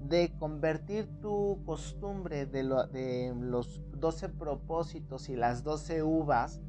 de 0.02 0.36
convertir 0.38 1.08
tu 1.20 1.62
costumbre 1.64 2.46
de, 2.46 2.62
de 2.92 3.34
los 3.40 3.80
12 3.92 4.28
propósitos 4.28 5.28
y 5.28 5.36
las 5.36 5.64
12 5.64 6.02
uvas, 6.02 6.60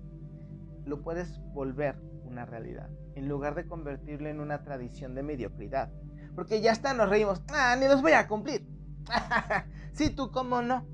lo 0.85 1.01
puedes 1.01 1.39
volver 1.53 1.99
una 2.27 2.45
realidad, 2.45 2.89
en 3.15 3.27
lugar 3.27 3.55
de 3.55 3.67
convertirlo 3.67 4.29
en 4.29 4.39
una 4.39 4.63
tradición 4.63 5.15
de 5.15 5.23
mediocridad. 5.23 5.91
Porque 6.35 6.61
ya 6.61 6.71
está, 6.71 6.93
nos 6.93 7.09
reímos, 7.09 7.41
ah, 7.49 7.75
ni 7.79 7.87
los 7.87 8.01
voy 8.01 8.11
a 8.11 8.27
cumplir. 8.27 8.67
sí, 9.93 10.09
tú 10.09 10.31
cómo 10.31 10.61
no. 10.61 10.85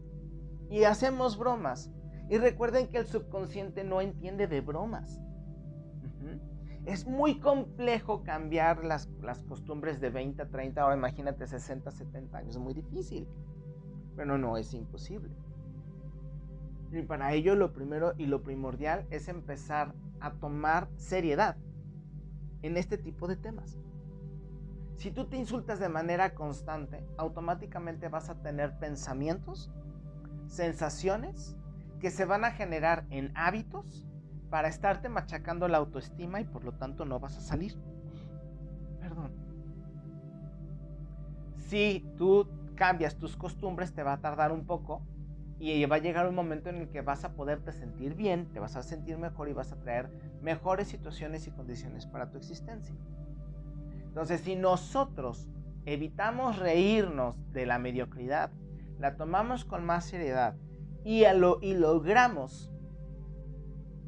Y 0.70 0.86
hacemos 0.86 1.38
bromas. 1.38 1.92
Y 2.30 2.38
recuerden 2.38 2.88
que 2.88 2.98
el 2.98 3.08
subconsciente 3.08 3.84
no 3.84 4.02
entiende 4.02 4.48
de 4.48 4.62
bromas. 4.62 5.20
Es 6.86 7.08
muy 7.08 7.40
complejo 7.40 8.24
cambiar 8.24 8.84
las, 8.84 9.08
costumbres 9.48 10.02
de 10.02 10.10
20 10.10 10.42
a 10.42 10.50
30, 10.50 10.82
ahora 10.82 10.98
imagínate 10.98 11.48
60, 11.48 11.92
70 11.92 12.38
años, 12.38 12.56
es 12.56 12.62
muy 12.62 12.74
difícil, 12.74 13.26
pero 14.18 14.38
no 14.38 14.58
es 14.58 14.74
imposible. 14.74 15.34
Y 16.92 17.02
para 17.04 17.34
ello 17.34 17.56
lo 17.56 17.72
primero 17.72 18.14
y 18.18 18.26
lo 18.26 18.44
primordial 18.44 19.08
es 19.12 19.30
empezar 19.30 19.94
a 20.24 20.32
tomar 20.32 20.90
seriedad 20.96 21.58
en 22.62 22.78
este 22.78 22.98
tipo 22.98 23.28
de 23.28 23.36
temas. 23.36 23.78
Si 24.96 25.12
tú 25.12 25.26
te 25.26 25.36
insultas 25.36 25.80
de 25.80 25.90
manera 25.90 26.34
constante, 26.34 27.06
automáticamente 27.18 28.08
vas 28.08 28.30
a 28.30 28.42
tener 28.42 28.80
pensamientos, 28.80 29.70
sensaciones 30.48 31.58
que 32.00 32.10
se 32.10 32.24
van 32.24 32.46
a 32.46 32.52
generar 32.52 33.06
en 33.10 33.34
hábitos 33.36 34.06
para 34.50 34.70
estarte 34.70 35.10
machacando 35.10 35.68
la 35.68 35.80
autoestima 35.80 36.40
y 36.40 36.46
por 36.46 36.64
lo 36.64 36.72
tanto 36.74 37.04
no 37.04 37.20
vas 37.20 37.38
a 37.38 37.42
salir. 37.42 37.78
Perdón. 39.02 39.34
Si 41.58 42.06
tú 42.18 42.48
cambias 42.76 43.18
tus 43.18 43.36
costumbres 43.36 43.94
te 43.94 44.04
va 44.04 44.14
a 44.14 44.22
tardar 44.22 44.54
un 44.54 44.66
poco 44.66 45.06
y 45.60 45.86
va 45.86 45.98
a 45.98 46.00
llegar 46.00 46.28
un 46.28 46.36
momento 46.36 46.70
en 46.70 46.78
el 46.78 46.90
que 46.90 47.02
vas 47.02 47.24
a 47.24 47.34
poderte 47.34 47.72
sentir 47.72 48.16
bien, 48.16 48.52
te 48.52 48.60
vas 48.60 48.76
a 48.76 48.84
sentir 48.84 49.18
mejor 49.18 49.50
y 49.50 49.54
vas 49.54 49.72
a 49.72 49.80
traer 49.80 50.10
mejores 50.42 50.88
situaciones 50.88 51.48
y 51.48 51.52
condiciones 51.52 52.06
para 52.06 52.30
tu 52.30 52.38
existencia. 52.38 52.96
Entonces, 54.04 54.42
si 54.42 54.56
nosotros 54.56 55.48
evitamos 55.86 56.60
reírnos 56.60 57.38
de 57.52 57.66
la 57.66 57.80
mediocridad, 57.80 58.52
la 59.00 59.16
tomamos 59.16 59.66
con 59.66 59.86
más 59.86 60.06
seriedad 60.06 60.56
y, 61.04 61.24
lo, 61.34 61.60
y 61.62 61.74
logramos 61.74 62.74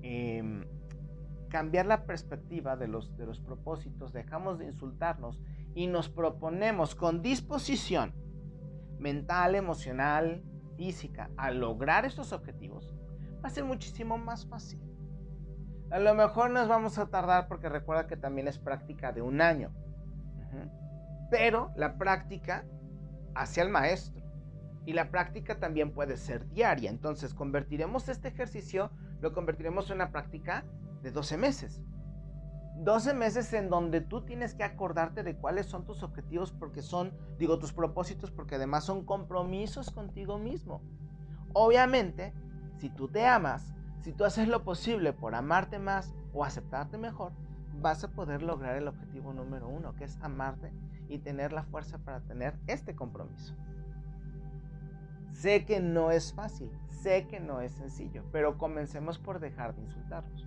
Em, 0.07 0.63
cambiar 1.49 1.87
la 1.87 2.05
perspectiva 2.05 2.75
de 2.75 2.87
los, 2.87 3.17
de 3.17 3.25
los 3.25 3.39
propósitos, 3.39 4.13
dejamos 4.13 4.59
de 4.59 4.65
insultarnos 4.65 5.39
y 5.73 5.87
nos 5.87 6.09
proponemos 6.09 6.93
con 6.93 7.23
disposición 7.23 8.13
mental, 8.99 9.55
emocional, 9.55 10.43
física 10.77 11.29
a 11.37 11.51
lograr 11.51 12.05
estos 12.05 12.33
objetivos, 12.33 12.93
va 13.43 13.47
a 13.47 13.51
ser 13.51 13.63
muchísimo 13.63 14.17
más 14.17 14.45
fácil. 14.47 14.81
A 15.91 15.99
lo 15.99 16.13
mejor 16.15 16.49
nos 16.49 16.67
vamos 16.67 16.97
a 16.97 17.07
tardar 17.07 17.47
porque 17.47 17.69
recuerda 17.69 18.07
que 18.07 18.17
también 18.17 18.47
es 18.47 18.57
práctica 18.57 19.11
de 19.11 19.21
un 19.21 19.41
año. 19.41 19.71
Pero 21.29 21.71
la 21.75 21.97
práctica 21.97 22.65
hacia 23.35 23.63
el 23.63 23.69
maestro. 23.69 24.23
Y 24.85 24.93
la 24.93 25.09
práctica 25.09 25.59
también 25.59 25.91
puede 25.91 26.17
ser 26.17 26.47
diaria. 26.49 26.89
Entonces 26.89 27.33
convertiremos 27.33 28.07
este 28.09 28.27
ejercicio 28.27 28.91
lo 29.21 29.33
convertiremos 29.33 29.89
en 29.89 29.95
una 29.95 30.11
práctica 30.11 30.65
de 31.01 31.11
12 31.11 31.37
meses. 31.37 31.81
12 32.77 33.13
meses 33.13 33.51
en 33.53 33.69
donde 33.69 34.01
tú 34.01 34.21
tienes 34.21 34.53
que 34.53 34.63
acordarte 34.63 35.23
de 35.23 35.35
cuáles 35.37 35.65
son 35.65 35.85
tus 35.85 36.03
objetivos 36.03 36.51
porque 36.51 36.81
son, 36.81 37.13
digo, 37.37 37.57
tus 37.57 37.73
propósitos 37.73 38.31
porque 38.31 38.55
además 38.55 38.83
son 38.83 39.05
compromisos 39.05 39.91
contigo 39.91 40.37
mismo. 40.37 40.81
Obviamente, 41.53 42.33
si 42.77 42.89
tú 42.89 43.07
te 43.07 43.25
amas, 43.25 43.73
si 44.01 44.11
tú 44.11 44.25
haces 44.25 44.47
lo 44.47 44.63
posible 44.63 45.13
por 45.13 45.35
amarte 45.35 45.79
más 45.79 46.13
o 46.33 46.43
aceptarte 46.43 46.97
mejor, 46.97 47.31
vas 47.81 48.03
a 48.03 48.11
poder 48.11 48.41
lograr 48.43 48.75
el 48.75 48.87
objetivo 48.87 49.33
número 49.33 49.67
uno, 49.67 49.95
que 49.95 50.03
es 50.03 50.17
amarte 50.21 50.71
y 51.07 51.19
tener 51.19 51.53
la 51.53 51.63
fuerza 51.63 51.97
para 51.99 52.21
tener 52.21 52.59
este 52.67 52.95
compromiso. 52.95 53.55
Sé 55.31 55.65
que 55.65 55.79
no 55.79 56.11
es 56.11 56.33
fácil, 56.33 56.71
sé 56.89 57.27
que 57.27 57.39
no 57.39 57.61
es 57.61 57.73
sencillo, 57.73 58.23
pero 58.31 58.57
comencemos 58.57 59.17
por 59.19 59.39
dejar 59.39 59.75
de 59.75 59.83
insultarnos. 59.83 60.45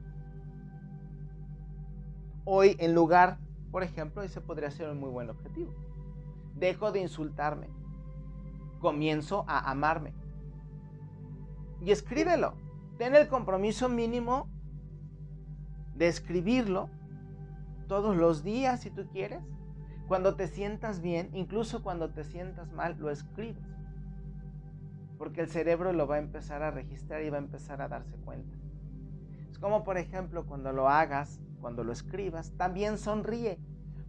Hoy, 2.51 2.77
en 2.79 2.95
lugar, 2.95 3.37
por 3.71 3.83
ejemplo, 3.83 4.23
ese 4.23 4.41
podría 4.41 4.71
ser 4.71 4.89
un 4.89 4.99
muy 4.99 5.11
buen 5.11 5.29
objetivo. 5.29 5.75
Dejo 6.55 6.93
de 6.93 7.01
insultarme, 7.01 7.69
comienzo 8.81 9.45
a 9.47 9.71
amarme. 9.71 10.15
Y 11.83 11.91
escríbelo. 11.91 12.55
Ten 12.97 13.15
el 13.15 13.29
compromiso 13.29 13.91
mínimo 13.91 14.49
de 15.95 16.09
escribirlo 16.09 16.89
todos 17.87 18.17
los 18.17 18.43
días 18.43 18.81
si 18.81 18.91
tú 18.91 19.07
quieres. 19.13 19.43
Cuando 20.07 20.35
te 20.35 20.49
sientas 20.49 21.03
bien, 21.03 21.29
incluso 21.35 21.83
cuando 21.83 22.15
te 22.15 22.25
sientas 22.25 22.73
mal, 22.73 22.97
lo 22.99 23.11
escribes 23.11 23.63
porque 25.19 25.43
el 25.43 25.49
cerebro 25.49 25.93
lo 25.93 26.07
va 26.07 26.15
a 26.15 26.21
empezar 26.21 26.63
a 26.63 26.71
registrar 26.71 27.23
y 27.25 27.29
va 27.29 27.37
a 27.37 27.41
empezar 27.41 27.83
a 27.83 27.89
darse 27.89 28.17
cuenta. 28.25 28.57
Como 29.61 29.85
por 29.85 29.99
ejemplo 29.99 30.47
cuando 30.47 30.73
lo 30.73 30.89
hagas, 30.89 31.41
cuando 31.61 31.85
lo 31.85 31.93
escribas, 31.93 32.53
también 32.57 32.99
sonríe. 32.99 33.59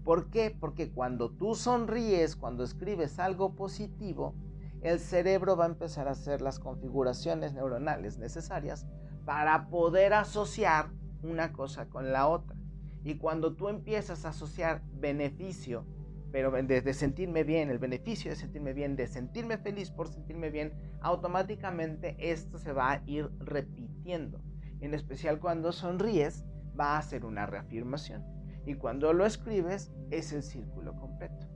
¿Por 0.04 0.30
qué? 0.30 0.56
Porque 0.58 0.92
cuando 0.92 1.32
tú 1.32 1.56
sonríes, 1.56 2.36
cuando 2.36 2.64
escribes 2.64 3.20
algo 3.20 3.56
positivo, 3.56 4.36
el 4.82 5.00
cerebro 5.00 5.58
va 5.58 5.66
a 5.66 5.70
empezar 5.70 6.08
a 6.08 6.12
hacer 6.12 6.42
las 6.42 6.60
configuraciones 6.60 7.54
neuronales 7.54 8.18
necesarias 8.18 8.88
para 9.26 9.70
poder 9.70 10.14
asociar 10.14 10.90
una 11.22 11.52
cosa 11.52 11.90
con 11.90 12.12
la 12.14 12.28
otra. 12.28 12.56
Y 13.04 13.16
cuando 13.16 13.56
tú 13.56 13.68
empiezas 13.70 14.26
a 14.26 14.30
asociar 14.30 14.82
beneficio 14.94 15.86
pero 16.32 16.52
de, 16.52 16.94
sentirme 16.94 17.44
bien, 17.44 17.70
el 17.70 17.80
beneficio 17.80 18.32
de 18.32 18.38
sentirme 18.38 18.74
bien, 18.74 18.96
de 18.96 19.08
sentirme 19.08 19.58
feliz 19.58 19.92
por 19.92 20.08
sentirme 20.08 20.50
bien, 20.50 20.74
automáticamente 21.02 22.16
esto 22.20 22.58
se 22.58 22.72
va 22.72 22.92
a 22.92 23.04
ir 23.06 23.30
repitiendo. 23.40 24.42
En 24.82 24.94
especial 24.94 25.40
cuando 25.40 25.72
sonríes, 25.72 26.46
va 26.80 26.98
a 26.98 27.02
ser 27.02 27.26
una 27.26 27.46
reafirmación. 27.46 28.24
Y 28.66 28.76
cuando 28.76 29.14
lo 29.14 29.26
escribes, 29.26 29.92
es 30.12 30.32
el 30.32 30.44
círculo 30.44 30.96
completo. 30.96 31.48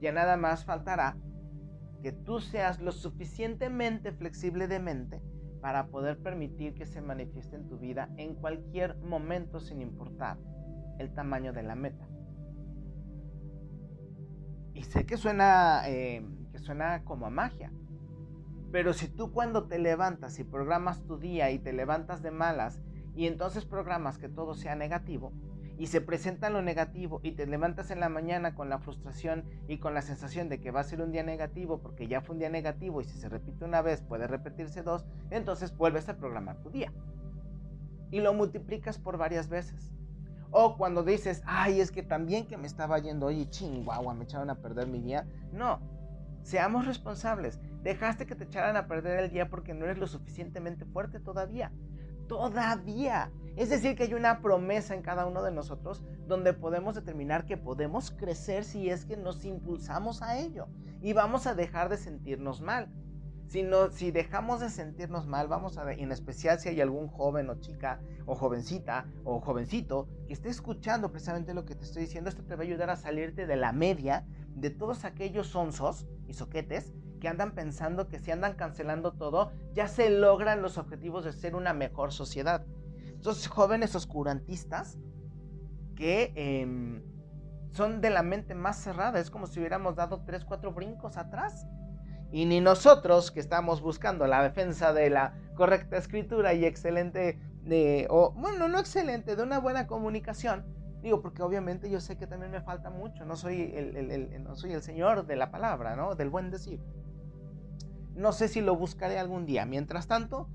Ya 0.00 0.12
nada 0.12 0.36
más 0.36 0.64
faltará 0.64 1.16
que 2.02 2.12
tú 2.12 2.40
seas 2.40 2.80
lo 2.80 2.90
suficientemente 2.90 4.12
flexible 4.12 4.66
de 4.66 4.80
mente 4.80 5.22
para 5.60 5.86
poder 5.86 6.18
permitir 6.18 6.74
que 6.74 6.86
se 6.86 7.00
manifieste 7.00 7.54
en 7.54 7.68
tu 7.68 7.78
vida 7.78 8.10
en 8.16 8.34
cualquier 8.34 8.98
momento 8.98 9.60
sin 9.60 9.80
importar 9.80 10.38
el 10.98 11.14
tamaño 11.14 11.52
de 11.52 11.62
la 11.62 11.76
meta. 11.76 12.08
Y 14.74 14.82
sé 14.82 15.06
que 15.06 15.16
suena, 15.16 15.82
eh, 15.86 16.26
que 16.50 16.58
suena 16.58 17.04
como 17.04 17.26
a 17.26 17.30
magia, 17.30 17.72
pero 18.72 18.94
si 18.94 19.06
tú 19.06 19.32
cuando 19.32 19.68
te 19.68 19.78
levantas 19.78 20.38
y 20.38 20.44
programas 20.44 21.04
tu 21.04 21.18
día 21.18 21.50
y 21.50 21.58
te 21.58 21.74
levantas 21.74 22.22
de 22.22 22.30
malas 22.30 22.80
y 23.14 23.26
entonces 23.26 23.66
programas 23.66 24.18
que 24.18 24.30
todo 24.30 24.54
sea 24.54 24.74
negativo 24.74 25.32
y 25.78 25.88
se 25.88 26.00
presenta 26.00 26.48
lo 26.48 26.62
negativo 26.62 27.20
y 27.22 27.32
te 27.32 27.46
levantas 27.46 27.90
en 27.90 28.00
la 28.00 28.08
mañana 28.08 28.54
con 28.54 28.70
la 28.70 28.78
frustración 28.78 29.44
y 29.68 29.78
con 29.78 29.92
la 29.92 30.00
sensación 30.00 30.48
de 30.48 30.58
que 30.60 30.70
va 30.70 30.80
a 30.80 30.84
ser 30.84 31.02
un 31.02 31.12
día 31.12 31.22
negativo 31.22 31.82
porque 31.82 32.08
ya 32.08 32.22
fue 32.22 32.34
un 32.34 32.38
día 32.40 32.48
negativo 32.48 33.02
y 33.02 33.04
si 33.04 33.18
se 33.18 33.28
repite 33.28 33.64
una 33.64 33.82
vez 33.82 34.00
puede 34.00 34.26
repetirse 34.26 34.82
dos, 34.82 35.04
entonces 35.30 35.76
vuelves 35.76 36.08
a 36.08 36.16
programar 36.16 36.56
tu 36.62 36.70
día 36.70 36.92
y 38.10 38.20
lo 38.20 38.32
multiplicas 38.32 38.98
por 38.98 39.18
varias 39.18 39.48
veces. 39.48 39.90
O 40.50 40.76
cuando 40.76 41.02
dices, 41.02 41.42
ay, 41.46 41.80
es 41.80 41.90
que 41.90 42.02
también 42.02 42.46
que 42.46 42.58
me 42.58 42.66
estaba 42.66 42.98
yendo, 42.98 43.26
oye, 43.26 43.48
chingüagua, 43.48 44.12
me 44.12 44.24
echaron 44.24 44.50
a 44.50 44.56
perder 44.56 44.86
mi 44.86 45.00
día. 45.00 45.26
No, 45.50 45.80
seamos 46.42 46.86
responsables. 46.86 47.60
Dejaste 47.82 48.26
que 48.26 48.34
te 48.34 48.44
echaran 48.44 48.76
a 48.76 48.86
perder 48.86 49.18
el 49.20 49.30
día 49.30 49.48
porque 49.48 49.74
no 49.74 49.84
eres 49.84 49.98
lo 49.98 50.06
suficientemente 50.06 50.84
fuerte 50.84 51.20
todavía. 51.20 51.72
Todavía. 52.28 53.30
Es 53.56 53.70
decir, 53.70 53.96
que 53.96 54.04
hay 54.04 54.14
una 54.14 54.40
promesa 54.40 54.94
en 54.94 55.02
cada 55.02 55.26
uno 55.26 55.42
de 55.42 55.50
nosotros 55.50 56.02
donde 56.26 56.54
podemos 56.54 56.94
determinar 56.94 57.44
que 57.44 57.56
podemos 57.56 58.10
crecer 58.10 58.64
si 58.64 58.88
es 58.88 59.04
que 59.04 59.16
nos 59.16 59.44
impulsamos 59.44 60.22
a 60.22 60.38
ello. 60.38 60.68
Y 61.00 61.12
vamos 61.12 61.46
a 61.46 61.54
dejar 61.54 61.88
de 61.88 61.96
sentirnos 61.96 62.60
mal. 62.60 62.88
Si, 63.52 63.68
si 63.90 64.10
dejamos 64.12 64.60
de 64.60 64.70
sentirnos 64.70 65.26
mal, 65.26 65.46
vamos 65.46 65.76
a, 65.76 65.92
en 65.92 66.10
especial 66.10 66.58
si 66.58 66.70
hay 66.70 66.80
algún 66.80 67.08
joven 67.08 67.50
o 67.50 67.56
chica 67.56 68.00
o 68.24 68.34
jovencita 68.34 69.04
o 69.24 69.40
jovencito 69.40 70.08
que 70.26 70.32
esté 70.32 70.48
escuchando 70.48 71.10
precisamente 71.10 71.52
lo 71.52 71.66
que 71.66 71.74
te 71.74 71.84
estoy 71.84 72.04
diciendo, 72.04 72.30
esto 72.30 72.44
te 72.44 72.56
va 72.56 72.62
a 72.62 72.66
ayudar 72.66 72.88
a 72.88 72.96
salirte 72.96 73.46
de 73.46 73.56
la 73.56 73.72
media 73.72 74.24
de 74.54 74.70
todos 74.70 75.04
aquellos 75.04 75.54
onzos 75.54 76.06
y 76.26 76.34
soquetes 76.34 76.92
que 77.20 77.28
andan 77.28 77.54
pensando 77.54 78.08
que 78.08 78.18
si 78.18 78.30
andan 78.30 78.54
cancelando 78.54 79.12
todo, 79.12 79.52
ya 79.74 79.86
se 79.86 80.10
logran 80.10 80.60
los 80.60 80.76
objetivos 80.76 81.24
de 81.24 81.32
ser 81.32 81.54
una 81.54 81.72
mejor 81.72 82.12
sociedad. 82.12 82.66
Esos 83.20 83.46
jóvenes 83.46 83.94
oscurantistas 83.94 84.98
que 85.94 86.32
em, 86.34 87.02
son 87.70 88.00
de 88.00 88.10
la 88.10 88.22
mente 88.22 88.54
más 88.54 88.76
cerrada, 88.76 89.20
es 89.20 89.30
como 89.30 89.46
si 89.46 89.60
hubiéramos 89.60 89.94
dado 89.94 90.22
tres, 90.24 90.44
cuatro 90.44 90.72
brincos 90.72 91.16
atrás. 91.16 91.66
Y 92.32 92.44
ni 92.46 92.60
nosotros 92.60 93.30
que 93.30 93.40
estamos 93.40 93.80
buscando 93.80 94.26
la 94.26 94.42
defensa 94.42 94.92
de 94.92 95.10
la 95.10 95.34
correcta 95.54 95.98
escritura 95.98 96.54
y 96.54 96.64
excelente, 96.64 97.38
de, 97.62 98.06
o 98.10 98.32
bueno, 98.32 98.68
no 98.68 98.78
excelente, 98.78 99.36
de 99.36 99.42
una 99.42 99.60
buena 99.60 99.86
comunicación, 99.86 100.64
Digo, 101.02 101.20
porque 101.20 101.42
obviamente 101.42 101.90
yo 101.90 102.00
sé 102.00 102.16
que 102.16 102.28
también 102.28 102.52
me 102.52 102.60
falta 102.60 102.88
mucho. 102.88 103.24
No 103.24 103.36
soy 103.36 103.72
el, 103.74 104.42
no 104.44 104.54
soy 104.54 104.72
el 104.72 104.82
señor 104.82 105.26
de 105.26 105.34
la 105.36 105.50
palabra, 105.50 105.96
¿no? 105.96 106.14
Del 106.14 106.30
buen 106.30 106.50
decir. 106.50 106.80
No 108.14 108.32
sé 108.32 108.46
si 108.46 108.60
lo 108.60 108.76
buscaré 108.76 109.18
algún 109.18 109.44
día. 109.44 109.66
Mientras 109.66 110.06
tanto, 110.06 110.48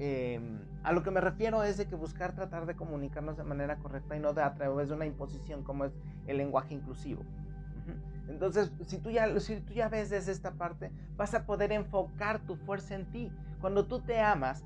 em, 0.00 0.60
a 0.82 0.92
lo 0.92 1.04
que 1.04 1.12
me 1.12 1.20
refiero 1.20 1.62
es 1.62 1.76
de 1.76 1.86
que 1.86 1.94
buscar 1.94 2.34
tratar 2.34 2.66
de 2.66 2.74
comunicarnos 2.74 3.36
de 3.36 3.44
manera 3.44 3.76
correcta 3.76 4.16
y 4.16 4.20
no 4.20 4.32
de 4.32 4.42
a 4.42 4.54
través 4.54 4.88
de 4.88 4.94
una 4.94 5.06
imposición 5.06 5.62
como 5.62 5.84
es 5.84 5.92
el 6.26 6.38
lenguaje 6.38 6.74
inclusivo. 6.74 7.22
Entonces, 8.28 8.72
si 8.86 8.98
tú, 8.98 9.10
ya, 9.10 9.38
si 9.40 9.60
tú 9.60 9.72
ya 9.74 9.88
ves 9.88 10.10
desde 10.10 10.32
esta 10.32 10.52
parte, 10.52 10.90
vas 11.16 11.34
a 11.34 11.44
poder 11.44 11.70
enfocar 11.70 12.40
tu 12.40 12.56
fuerza 12.56 12.94
en 12.94 13.10
ti. 13.10 13.30
Cuando 13.60 13.86
tú 13.86 14.00
te 14.00 14.20
amas, 14.20 14.64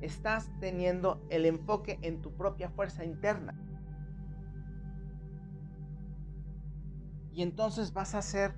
estás 0.00 0.50
teniendo 0.60 1.20
el 1.30 1.46
enfoque 1.46 1.98
en 2.02 2.22
tu 2.22 2.32
propia 2.32 2.70
fuerza 2.70 3.04
interna. 3.04 3.54
Y 7.32 7.42
entonces 7.42 7.92
vas 7.92 8.14
a 8.14 8.18
hacer, 8.18 8.54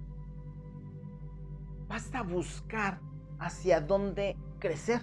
vas 1.86 2.12
a 2.14 2.22
buscar 2.22 3.00
hacia 3.38 3.80
dónde 3.80 4.36
crecer. 4.58 5.02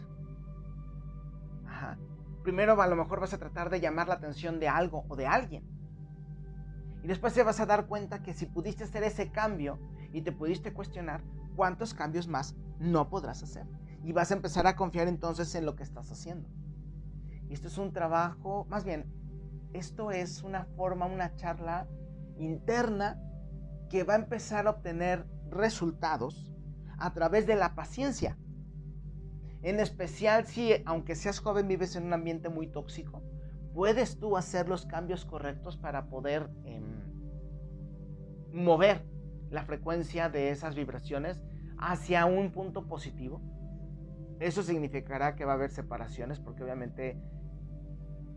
Primero 2.44 2.82
a 2.82 2.88
lo 2.88 2.96
mejor 2.96 3.20
vas 3.20 3.34
a 3.34 3.38
tratar 3.38 3.70
de 3.70 3.80
llamar 3.80 4.08
la 4.08 4.16
atención 4.16 4.60
de 4.60 4.68
algo 4.68 5.06
o 5.08 5.16
de 5.16 5.28
alguien. 5.28 5.64
Y 7.04 7.08
después 7.08 7.34
te 7.34 7.44
vas 7.44 7.60
a 7.60 7.66
dar 7.66 7.88
cuenta 7.88 8.22
que 8.22 8.34
si 8.34 8.46
pudiste 8.46 8.84
hacer 8.84 9.04
ese 9.04 9.32
cambio 9.32 9.80
y 10.12 10.22
te 10.22 10.32
pudiste 10.32 10.74
cuestionar, 10.74 11.24
¿cuántos 11.56 11.94
cambios 11.94 12.28
más 12.28 12.56
no 12.80 13.10
podrás 13.10 13.44
hacer? 13.44 13.68
Y 14.04 14.12
vas 14.12 14.32
a 14.32 14.36
empezar 14.36 14.68
a 14.68 14.76
confiar 14.76 15.08
entonces 15.08 15.54
en 15.56 15.66
lo 15.66 15.76
que 15.76 15.84
estás 15.84 16.12
haciendo. 16.12 16.50
Y 17.48 17.54
esto 17.54 17.68
es 17.68 17.78
un 17.78 17.94
trabajo, 17.94 18.66
más 18.70 18.84
bien, 18.84 19.06
esto 19.74 20.12
es 20.12 20.44
una 20.44 20.66
forma, 20.66 21.06
una 21.06 21.36
charla 21.36 21.88
interna 22.38 23.20
que 23.92 24.06
va 24.06 24.14
a 24.14 24.20
empezar 24.20 24.68
a 24.68 24.70
obtener 24.70 25.26
resultados 25.50 26.50
a 26.98 27.14
través 27.14 27.46
de 27.46 27.58
la 27.58 27.76
paciencia. 27.76 28.38
En 29.64 29.82
especial 29.82 30.48
si, 30.48 30.72
aunque 30.86 31.14
seas 31.14 31.40
joven, 31.40 31.68
vives 31.68 31.98
en 31.98 32.06
un 32.06 32.14
ambiente 32.14 32.48
muy 32.48 32.68
tóxico, 32.68 33.22
puedes 33.74 34.18
tú 34.18 34.38
hacer 34.38 34.70
los 34.70 34.86
cambios 34.86 35.26
correctos 35.26 35.76
para 35.76 36.06
poder 36.08 36.50
em, 36.64 36.86
mover 38.54 39.06
la 39.50 39.66
frecuencia 39.66 40.30
de 40.30 40.52
esas 40.52 40.74
vibraciones 40.74 41.44
hacia 41.78 42.26
un 42.26 42.54
punto 42.54 42.88
positivo. 42.88 43.42
Eso 44.40 44.64
significará 44.64 45.36
que 45.36 45.44
va 45.44 45.52
a 45.52 45.56
haber 45.56 45.70
separaciones 45.70 46.40
porque 46.40 46.64
obviamente 46.64 47.22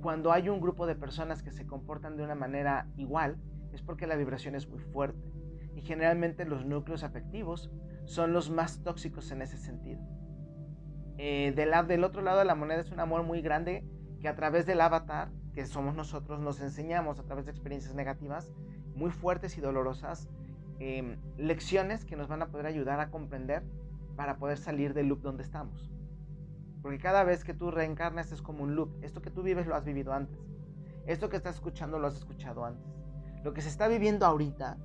cuando 0.02 0.32
hay 0.32 0.48
un 0.48 0.60
grupo 0.60 0.84
de 0.84 0.96
personas 0.96 1.44
que 1.44 1.52
se 1.52 1.64
comportan 1.64 2.16
de 2.16 2.24
una 2.24 2.34
manera 2.34 2.88
igual 2.96 3.38
es 3.72 3.82
porque 3.82 4.06
la 4.06 4.16
vibración 4.16 4.56
es 4.56 4.68
muy 4.68 4.80
fuerte 4.80 5.33
y 5.74 5.82
generalmente 5.82 6.44
los 6.44 6.64
núcleos 6.64 7.02
afectivos 7.02 7.70
son 8.04 8.32
los 8.32 8.50
más 8.50 8.82
tóxicos 8.82 9.30
en 9.30 9.42
ese 9.42 9.58
sentido. 9.58 10.00
Eh, 11.16 11.52
del, 11.54 12.04
otro 12.04 12.22
lado 12.22 12.38
de 12.40 12.44
la 12.44 12.54
moneda 12.54 12.80
es 12.80 12.90
un 12.90 13.00
amor 13.00 13.22
muy 13.22 13.40
grande 13.40 13.84
que 14.20 14.28
a 14.28 14.34
través 14.34 14.66
del 14.66 14.80
avatar, 14.80 15.30
que 15.52 15.66
somos 15.66 15.94
nosotros, 15.94 16.40
nos 16.40 16.60
enseñamos 16.60 17.18
a 17.18 17.24
través 17.24 17.44
de 17.44 17.52
experiencias 17.52 17.94
negativas 17.94 18.50
muy 18.94 19.10
fuertes 19.10 19.56
y 19.58 19.60
dolorosas, 19.60 20.28
em, 20.78 21.16
lecciones 21.36 22.04
que 22.04 22.16
nos 22.16 22.28
van 22.28 22.42
a 22.42 22.48
poder 22.48 22.66
ayudar 22.66 23.00
a 23.00 23.10
comprender 23.10 23.62
para 24.16 24.36
poder 24.38 24.58
salir 24.58 24.94
del 24.94 25.08
loop 25.08 25.22
donde 25.22 25.42
estamos. 25.42 25.90
Porque 26.82 26.98
cada 26.98 27.24
vez 27.24 27.44
que 27.44 27.54
tú 27.54 27.70
reencarnas 27.70 28.30
es 28.30 28.42
como 28.42 28.62
un 28.62 28.76
loop. 28.76 28.90
Esto 29.02 29.22
que 29.22 29.30
tú 29.30 29.42
vives 29.42 29.66
lo 29.66 29.74
has 29.74 29.84
vivido 29.84 30.12
antes. 30.12 30.38
Esto 31.06 31.28
que 31.28 31.36
estás 31.36 31.56
escuchando 31.56 31.98
lo 31.98 32.06
has 32.06 32.16
escuchado 32.16 32.64
antes. 32.64 32.86
Lo 33.42 33.54
que 33.54 33.62
se 33.62 33.68
está 33.68 33.88
viviendo 33.88 34.26
ahorita 34.26 34.76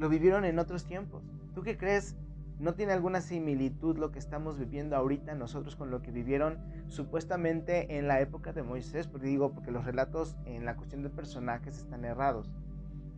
lo 0.00 0.08
vivieron 0.08 0.46
en 0.46 0.58
otros 0.58 0.86
tiempos. 0.86 1.22
¿Tú 1.54 1.62
qué 1.62 1.76
crees? 1.76 2.16
¿No 2.58 2.74
tiene 2.74 2.94
alguna 2.94 3.20
similitud 3.20 3.98
lo 3.98 4.10
que 4.10 4.18
estamos 4.18 4.58
viviendo 4.58 4.96
ahorita 4.96 5.34
nosotros 5.34 5.76
con 5.76 5.90
lo 5.90 6.00
que 6.00 6.10
vivieron 6.10 6.58
supuestamente 6.88 7.98
en 7.98 8.08
la 8.08 8.18
época 8.20 8.54
de 8.54 8.62
Moisés? 8.62 9.06
Porque 9.06 9.26
digo, 9.26 9.52
porque 9.52 9.70
los 9.70 9.84
relatos 9.84 10.36
en 10.46 10.64
la 10.64 10.74
cuestión 10.76 11.02
de 11.02 11.10
personajes 11.10 11.76
están 11.76 12.06
errados. 12.06 12.50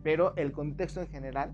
Pero 0.03 0.35
el 0.35 0.51
contexto 0.51 0.99
en 0.99 1.07
general, 1.07 1.53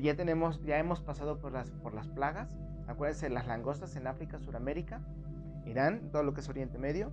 ya 0.00 0.16
tenemos, 0.16 0.62
ya 0.64 0.78
hemos 0.78 1.02
pasado 1.02 1.38
por 1.38 1.52
las, 1.52 1.70
por 1.70 1.92
las 1.92 2.08
plagas. 2.08 2.56
Acuérdense, 2.86 3.28
las 3.28 3.46
langostas 3.46 3.96
en 3.96 4.06
África, 4.06 4.38
Suramérica, 4.38 5.02
Irán, 5.66 6.08
todo 6.10 6.22
lo 6.22 6.32
que 6.32 6.40
es 6.40 6.48
Oriente 6.48 6.78
Medio. 6.78 7.12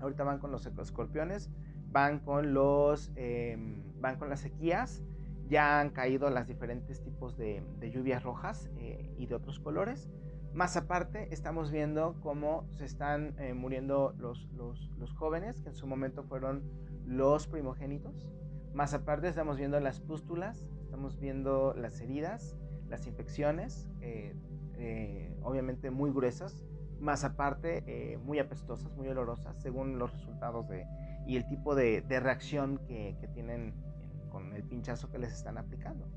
Ahorita 0.00 0.24
van 0.24 0.40
con 0.40 0.50
los 0.50 0.66
escorpiones, 0.66 1.48
van 1.92 2.18
con 2.18 2.54
los, 2.54 3.12
em, 3.14 3.84
van 4.00 4.18
con 4.18 4.28
las 4.28 4.40
sequías 4.40 5.04
ya 5.48 5.80
han 5.80 5.90
caído 5.90 6.30
las 6.30 6.46
diferentes 6.46 7.02
tipos 7.02 7.36
de, 7.36 7.62
lluvias 7.92 8.22
rojas 8.22 8.70
eh, 8.78 9.10
y 9.16 9.26
de 9.26 9.34
otros 9.34 9.60
colores. 9.60 10.10
Más 10.52 10.76
aparte, 10.76 11.28
estamos 11.32 11.70
viendo 11.70 12.14
cómo 12.20 12.66
se 12.70 12.84
están 12.84 13.34
eh, 13.38 13.54
muriendo 13.54 14.14
los, 14.18 14.48
jóvenes, 15.16 15.60
que 15.60 15.70
en 15.70 15.74
su 15.74 15.86
momento 15.86 16.22
fueron 16.22 16.62
los 17.04 17.46
primogénitos. 17.46 18.30
Más 18.72 18.94
aparte, 18.94 19.28
estamos 19.28 19.58
viendo 19.58 19.78
las 19.80 20.00
pústulas, 20.00 20.70
estamos 20.80 21.18
viendo 21.18 21.74
las 21.74 22.00
heridas, 22.00 22.56
las 22.88 23.06
infecciones, 23.06 23.88
eh, 24.00 24.34
obviamente 25.42 25.90
muy 25.90 26.10
gruesas. 26.10 26.64
Más 27.00 27.24
aparte, 27.24 28.18
muy 28.24 28.38
apestosas, 28.38 28.96
muy 28.96 29.08
olorosas, 29.08 29.60
según 29.60 29.98
los 29.98 30.12
resultados 30.12 30.68
de, 30.68 30.86
y 31.26 31.36
el 31.36 31.46
tipo 31.48 31.74
de, 31.74 32.02
reacción 32.08 32.78
que 32.86 33.28
tienen 33.34 33.74
con 34.34 34.52
el 34.52 34.64
pinchazo 34.64 35.08
que 35.12 35.18
les 35.18 35.32
están 35.32 35.58
aplicando. 35.58 36.08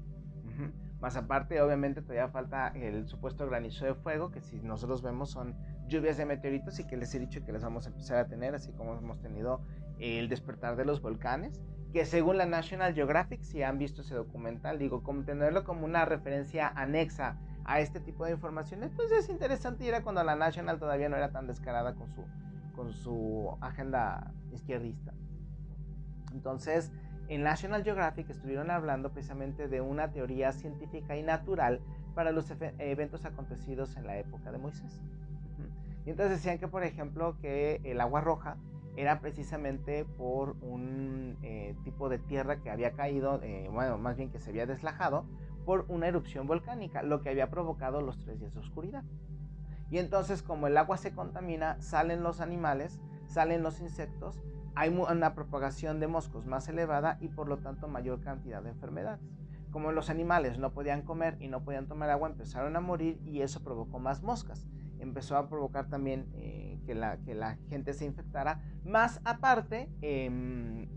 Más 1.00 1.16
aparte, 1.16 1.62
obviamente 1.62 2.02
todavía 2.02 2.28
falta 2.30 2.70
el 2.70 3.08
supuesto 3.08 3.46
granizo 3.46 3.86
de 3.86 3.94
fuego, 3.94 4.32
que 4.32 4.42
si 4.42 4.60
nosotros 4.60 5.04
vemos 5.04 5.30
son 5.30 5.56
lluvias 5.88 6.18
de 6.18 6.26
meteoritos 6.26 6.80
y 6.80 6.88
que 6.88 6.98
les 6.98 7.14
he 7.14 7.20
dicho 7.20 7.46
que 7.46 7.52
les 7.52 7.62
vamos 7.62 7.86
a 7.86 7.90
empezar 7.90 8.18
a 8.18 8.28
tener, 8.28 8.56
así 8.56 8.74
como 8.74 8.98
hemos 8.98 9.22
tenido 9.22 9.62
el 10.00 10.30
despertar 10.30 10.76
de 10.76 10.86
los 10.86 11.00
volcanes, 11.00 11.62
que 11.94 12.06
según 12.06 12.40
la 12.40 12.48
National 12.48 12.96
Geographic, 12.96 13.44
si 13.44 13.62
han 13.62 13.78
visto 13.78 14.02
ese 14.02 14.16
documental, 14.16 14.80
digo, 14.80 15.04
como 15.04 15.24
tenerlo 15.24 15.64
como 15.64 15.86
una 15.86 16.04
referencia 16.06 16.70
anexa 16.70 17.38
a 17.66 17.80
este 17.80 18.00
tipo 18.00 18.26
de 18.26 18.32
informaciones, 18.32 18.92
pues 18.96 19.12
es 19.12 19.30
interesante 19.30 19.86
y 19.86 19.90
era 19.90 20.02
cuando 20.02 20.24
la 20.24 20.36
National 20.36 20.80
todavía 20.80 21.08
no 21.08 21.18
era 21.18 21.32
tan 21.32 21.46
descarada 21.46 21.94
con 21.94 22.10
su, 22.10 22.26
con 22.76 22.94
su 22.94 23.56
agenda 23.62 24.34
izquierdista. 24.52 25.14
Entonces, 26.34 26.92
en 27.28 27.44
National 27.44 27.84
Geographic 27.84 28.30
estuvieron 28.30 28.72
hablando 28.72 29.12
precisamente 29.12 29.68
de 29.68 29.82
una 29.82 30.12
teoría 30.12 30.52
científica 30.54 31.18
y 31.18 31.24
natural 31.24 31.82
para 32.16 32.32
los 32.32 32.52
eventos 32.80 33.26
acontecidos 33.26 33.96
en 33.98 34.08
la 34.08 34.18
época 34.18 34.52
de 34.52 34.58
Moisés. 34.58 35.02
Y 36.06 36.10
entonces 36.10 36.38
decían 36.38 36.58
que, 36.58 36.70
por 36.70 36.84
ejemplo, 36.84 37.38
que 37.42 37.82
el 37.84 38.00
agua 38.00 38.22
roja 38.22 38.58
era 38.96 39.20
precisamente 39.20 40.06
por 40.06 40.56
un 40.62 41.38
eh, 41.44 41.76
tipo 41.84 42.10
de 42.10 42.18
tierra 42.18 42.62
que 42.62 42.72
había 42.72 42.94
caído, 42.94 43.42
eh, 43.44 43.70
bueno, 43.72 43.98
más 43.98 44.16
bien 44.16 44.32
que 44.32 44.40
se 44.40 44.50
había 44.50 44.66
deslajado, 44.66 45.26
por 45.66 45.86
una 45.90 46.08
erupción 46.08 46.48
volcánica, 46.48 47.04
lo 47.04 47.22
que 47.22 47.30
había 47.30 47.50
provocado 47.50 48.02
los 48.02 48.18
tres 48.18 48.40
días 48.40 48.54
de 48.54 48.62
oscuridad. 48.62 49.04
Y 49.92 50.00
entonces 50.00 50.42
como 50.42 50.68
el 50.68 50.78
agua 50.78 50.98
se 50.98 51.14
contamina, 51.14 51.80
salen 51.82 52.24
los 52.24 52.40
animales, 52.40 53.00
salen 53.28 53.62
los 53.62 53.82
insectos, 53.82 54.42
hay 54.78 54.90
una 54.90 55.34
propagación 55.34 56.00
de 56.00 56.08
moscos 56.08 56.46
más 56.46 56.68
elevada 56.70 57.18
y 57.20 57.30
por 57.30 57.50
lo 57.50 57.58
tanto 57.58 57.88
mayor 57.88 58.22
cantidad 58.22 58.62
de 58.62 58.70
enfermedades. 58.70 59.28
Como 59.72 59.92
los 59.92 60.12
animales 60.12 60.60
no 60.60 60.72
podían 60.72 61.02
comer 61.02 61.36
y 61.40 61.48
no 61.48 61.64
podían 61.64 61.88
tomar 61.88 62.12
agua, 62.12 62.30
empezaron 62.30 62.76
a 62.76 62.80
morir 62.80 63.20
y 63.26 63.42
eso 63.42 63.64
provocó 63.64 63.98
más 63.98 64.22
moscas. 64.22 64.68
Empezó 65.00 65.36
a 65.36 65.50
provocar 65.50 65.90
también 65.90 66.30
eh, 66.36 66.80
que, 66.86 66.94
la, 66.94 67.58
gente 67.70 67.94
se 67.94 68.06
infectara. 68.06 68.62
Más 68.86 69.20
aparte, 69.26 69.90
em, 70.02 70.88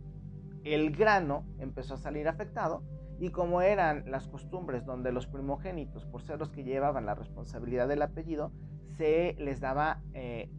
el 0.63 0.95
grano 0.95 1.47
empezó 1.59 1.95
a 1.95 1.97
salir 1.97 2.29
afectado 2.29 2.85
y 3.19 3.31
como 3.31 3.63
eran 3.63 4.11
las 4.11 4.29
costumbres 4.29 4.85
donde 4.85 5.11
los 5.11 5.27
primogénitos, 5.27 6.05
por 6.05 6.21
ser 6.21 6.39
los 6.39 6.51
que 6.51 6.65
llevaban 6.65 7.07
la 7.07 7.15
responsabilidad 7.15 7.89
del 7.89 8.03
apellido, 8.03 8.53
se 8.99 9.37
les 9.39 9.59
daba 9.59 10.03
eh, 10.13 10.51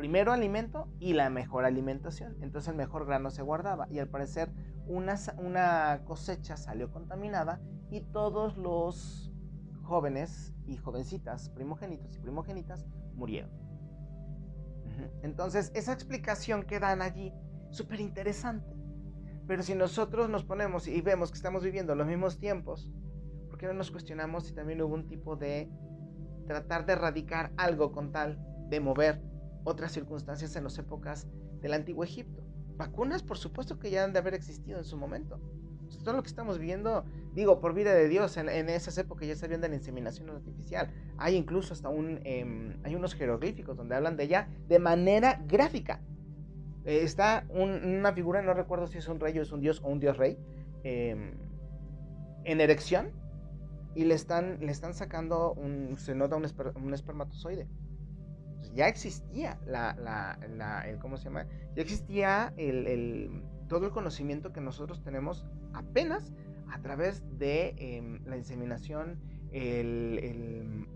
primero 0.00 0.32
alimento 0.32 0.88
y 0.98 1.12
la 1.12 1.28
mejor 1.28 1.66
alimentación. 1.66 2.34
Entonces 2.40 2.70
el 2.70 2.76
mejor 2.76 3.04
grano 3.04 3.30
se 3.30 3.42
guardaba 3.42 3.86
y 3.90 3.98
al 3.98 4.08
parecer 4.08 4.50
una, 4.86 5.16
una 5.36 6.00
cosecha 6.06 6.56
salió 6.56 6.90
contaminada 6.90 7.60
y 7.90 8.00
todos 8.00 8.56
los 8.56 9.30
jóvenes 9.82 10.54
y 10.64 10.78
jovencitas, 10.78 11.50
primogénitos 11.50 12.16
y 12.16 12.18
primogénitas, 12.18 12.86
murieron. 13.14 13.50
Entonces 15.22 15.70
esa 15.74 15.92
explicación 15.92 16.62
que 16.62 16.80
dan 16.80 17.02
allí, 17.02 17.34
súper 17.68 18.00
interesante. 18.00 18.74
Pero 19.46 19.62
si 19.62 19.74
nosotros 19.74 20.30
nos 20.30 20.44
ponemos 20.44 20.88
y 20.88 20.98
vemos 21.02 21.30
que 21.30 21.36
estamos 21.36 21.62
viviendo 21.62 21.94
los 21.94 22.06
mismos 22.06 22.38
tiempos, 22.38 22.90
¿por 23.50 23.58
qué 23.58 23.66
no 23.66 23.74
nos 23.74 23.90
cuestionamos 23.90 24.46
si 24.46 24.54
también 24.54 24.80
hubo 24.80 24.94
un 24.94 25.06
tipo 25.06 25.36
de 25.36 25.70
tratar 26.46 26.86
de 26.86 26.94
erradicar 26.94 27.52
algo 27.58 27.92
con 27.92 28.12
tal 28.12 28.42
de 28.70 28.80
mover 28.80 29.29
otras 29.64 29.92
circunstancias 29.92 30.56
en 30.56 30.64
las 30.64 30.78
épocas 30.78 31.26
del 31.60 31.74
antiguo 31.74 32.04
Egipto? 32.04 32.42
Vacunas, 32.76 33.22
por 33.22 33.36
supuesto 33.36 33.78
que 33.78 33.90
ya 33.90 34.04
han 34.04 34.12
de 34.12 34.18
haber 34.18 34.34
existido 34.34 34.78
en 34.78 34.84
su 34.84 34.96
momento. 34.96 35.38
Todo 36.04 36.14
lo 36.14 36.22
que 36.22 36.28
estamos 36.28 36.58
viendo, 36.58 37.04
digo, 37.34 37.60
por 37.60 37.74
vida 37.74 37.92
de 37.92 38.08
Dios, 38.08 38.36
en, 38.36 38.48
esas 38.68 38.96
épocas 38.96 39.28
ya 39.28 39.34
se 39.34 39.48
viendo 39.48 39.68
la 39.68 39.74
inseminación 39.74 40.30
artificial. 40.30 40.90
Hay 41.18 41.34
incluso 41.34 41.74
hasta 41.74 41.88
un, 41.88 42.20
em, 42.24 42.78
hay 42.84 42.94
unos 42.94 43.14
jeroglíficos 43.14 43.76
donde 43.76 43.96
hablan 43.96 44.16
de 44.16 44.24
ella 44.24 44.48
de 44.68 44.78
manera 44.78 45.42
gráfica. 45.46 46.00
Eh, 46.84 47.00
está 47.02 47.44
una 47.50 48.12
figura, 48.12 48.40
no 48.40 48.54
recuerdo 48.54 48.86
si 48.86 48.98
es 48.98 49.08
un 49.08 49.20
rey 49.20 49.38
o 49.38 49.42
es 49.42 49.52
un 49.52 49.60
dios 49.60 49.80
o 49.82 49.88
un 49.88 50.00
dios 50.00 50.16
rey, 50.16 50.38
em, 50.84 51.34
en 52.44 52.60
erección 52.60 53.10
y 53.94 54.04
le 54.04 54.14
están, 54.14 54.58
le 54.60 54.70
están 54.70 54.94
sacando, 54.94 55.56
se 55.96 56.14
nota 56.14 56.36
un, 56.36 56.94
espermatozoide. 56.94 57.68
Ya 58.74 58.88
existía 58.88 59.58
la, 59.66 59.94
la, 59.94 60.82
el, 60.86 60.98
¿cómo 60.98 61.16
se 61.16 61.24
llama? 61.24 61.46
Ya 61.74 61.82
existía 61.82 62.52
el, 62.56 63.42
todo 63.68 63.86
el 63.86 63.92
conocimiento 63.92 64.52
que 64.52 64.60
nosotros 64.60 65.02
tenemos 65.02 65.46
apenas 65.72 66.32
a 66.72 66.80
través 66.80 67.22
de 67.38 67.74
em, 67.78 68.24
la 68.26 68.36
inseminación, 68.36 69.20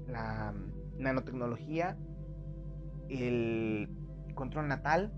la 0.06 0.54
nanotecnología, 0.98 1.96
el 3.08 3.88
control 4.34 4.68
natal, 4.68 5.12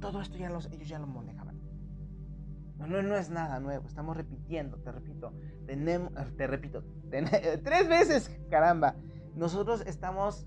todo 0.00 0.20
esto 0.20 0.38
ya 0.38 0.48
los, 0.50 0.66
ellos 0.66 0.88
ya 0.88 0.98
lo 0.98 1.06
manejaban. 1.06 1.58
No, 2.78 2.86
no, 2.86 3.02
no 3.02 3.16
es 3.16 3.28
nada 3.30 3.58
nuevo, 3.58 3.88
estamos 3.88 4.16
repitiendo, 4.16 4.78
te 4.78 4.92
repito, 4.92 5.32
tenemos, 5.66 6.12
te 6.36 6.46
repito, 6.46 6.84
tres 7.10 7.88
veces, 7.88 8.30
caramba. 8.48 8.94
Nosotros 9.34 9.82
estamos 9.86 10.46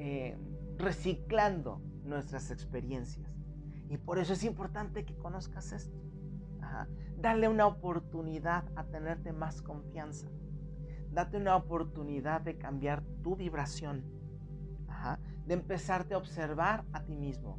eh, 0.00 0.36
reciclando 0.76 1.82
nuestras 2.04 2.52
experiencias. 2.52 3.34
Y 3.88 3.96
por 3.96 4.20
eso 4.20 4.32
es 4.32 4.44
importante 4.44 5.04
que 5.04 5.16
conozcas 5.16 5.72
esto. 5.72 5.98
Dale 7.16 7.48
una 7.48 7.66
oportunidad 7.66 8.64
a 8.76 8.84
tenerte 8.84 9.32
más 9.32 9.60
confianza. 9.60 10.28
Date 11.10 11.36
una 11.36 11.56
oportunidad 11.56 12.42
de 12.42 12.56
cambiar 12.58 13.02
tu 13.24 13.34
vibración. 13.34 14.04
De 15.46 15.54
empezarte 15.54 16.14
a 16.14 16.18
observar 16.18 16.84
a 16.92 17.02
ti 17.02 17.16
mismo. 17.16 17.58